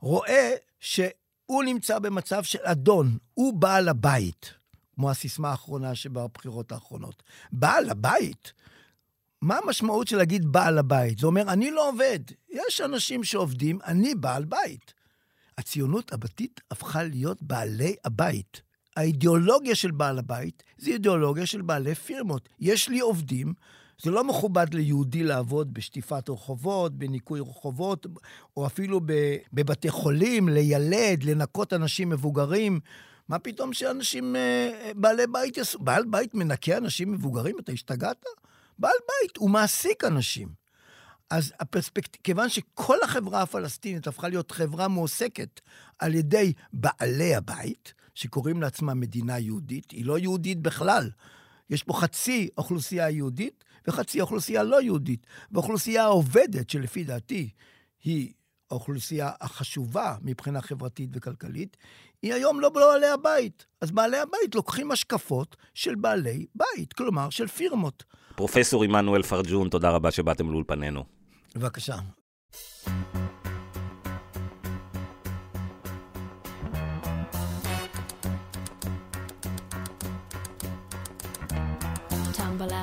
[0.00, 4.54] רואה שהוא נמצא במצב של אדון, הוא בעל הבית,
[4.94, 7.22] כמו הסיסמה האחרונה שבבחירות האחרונות.
[7.52, 8.52] בעל הבית?
[9.42, 11.18] מה המשמעות של להגיד בעל הבית?
[11.18, 12.20] זה אומר, אני לא עובד.
[12.48, 14.94] יש אנשים שעובדים, אני בעל בית.
[15.58, 18.69] הציונות הדתית הפכה להיות בעלי הבית.
[19.00, 22.48] האידיאולוגיה של בעל הבית זה אידיאולוגיה של בעלי פירמות.
[22.60, 23.52] יש לי עובדים,
[24.02, 28.06] זה לא מכובד ליהודי לעבוד בשטיפת רחובות, בניקוי רחובות,
[28.56, 29.00] או אפילו
[29.52, 32.80] בבתי חולים, לילד, לנקות אנשים מבוגרים.
[33.28, 35.78] מה פתאום שאנשים, אה, בעלי בית יעשו?
[35.78, 37.56] בעל בית מנקה אנשים מבוגרים?
[37.58, 38.24] אתה השתגעת?
[38.78, 40.48] בעל בית, הוא מעסיק אנשים.
[41.30, 42.16] אז הפרספקט...
[42.24, 45.60] כיוון שכל החברה הפלסטינית הפכה להיות חברה מועסקת
[45.98, 51.10] על ידי בעלי הבית, שקוראים לעצמה מדינה יהודית, היא לא יהודית בכלל.
[51.70, 55.26] יש פה חצי אוכלוסייה יהודית וחצי אוכלוסייה לא יהודית.
[55.52, 57.50] ואוכלוסייה העובדת, שלפי דעתי
[58.04, 58.32] היא
[58.70, 61.76] האוכלוסייה החשובה מבחינה חברתית וכלכלית,
[62.22, 63.66] היא היום לא בעלי הבית.
[63.80, 68.04] אז בעלי הבית לוקחים השקפות של בעלי בית, כלומר של פירמות.
[68.36, 71.04] פרופסור עמנואל פרג'ון, תודה רבה שבאתם לאולפנינו.
[71.54, 71.96] בבקשה.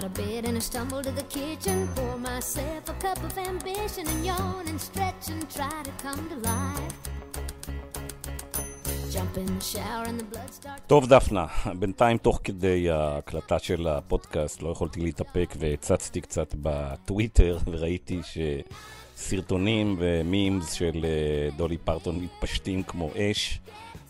[0.07, 1.77] Of bed and I stumble to the kitchen.
[1.95, 6.37] Pour myself a cup of ambition and yawn and stretch and try to come to
[6.49, 6.95] life.
[10.87, 11.45] טוב, דפנה,
[11.79, 18.21] בינתיים תוך כדי ההקלטה של הפודקאסט לא יכולתי להתאפק והצצתי קצת בטוויטר וראיתי
[19.15, 21.05] שסרטונים ומימס של
[21.57, 23.59] דולי פרטון מתפשטים כמו אש.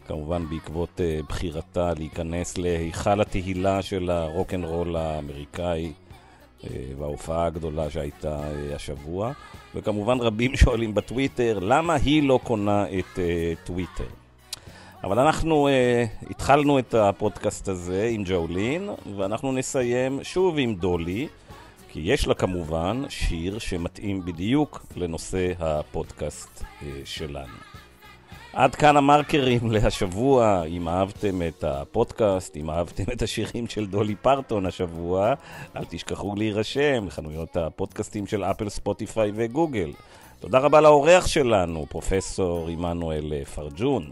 [0.07, 5.91] כמובן בעקבות uh, בחירתה להיכנס להיכל התהילה של הרוקנרול האמריקאי
[6.61, 6.65] uh,
[6.97, 9.31] וההופעה הגדולה שהייתה uh, השבוע.
[9.75, 13.19] וכמובן רבים שואלים בטוויטר, למה היא לא קונה את
[13.63, 14.07] טוויטר?
[15.03, 21.27] אבל אנחנו uh, התחלנו את הפודקאסט הזה עם ג'ולין, ואנחנו נסיים שוב עם דולי,
[21.89, 27.66] כי יש לה כמובן שיר שמתאים בדיוק לנושא הפודקאסט uh, שלנו.
[28.57, 30.63] עד כאן המרקרים להשבוע.
[30.63, 35.33] אם אהבתם את הפודקאסט, אם אהבתם את השירים של דולי פרטון השבוע,
[35.75, 39.91] אל תשכחו להירשם לחנויות הפודקאסטים של אפל, ספוטיפיי וגוגל.
[40.39, 44.09] תודה רבה לאורח שלנו, פרופסור עמנואל פרג'ון.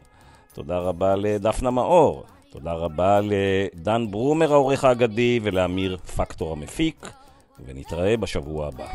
[0.53, 2.23] תודה רבה לדפנה מאור.
[2.49, 7.11] תודה רבה לדן ברומר העורך האגדי ולאמיר פקטור המפיק,
[7.65, 8.85] ונתראה בשבוע הבא.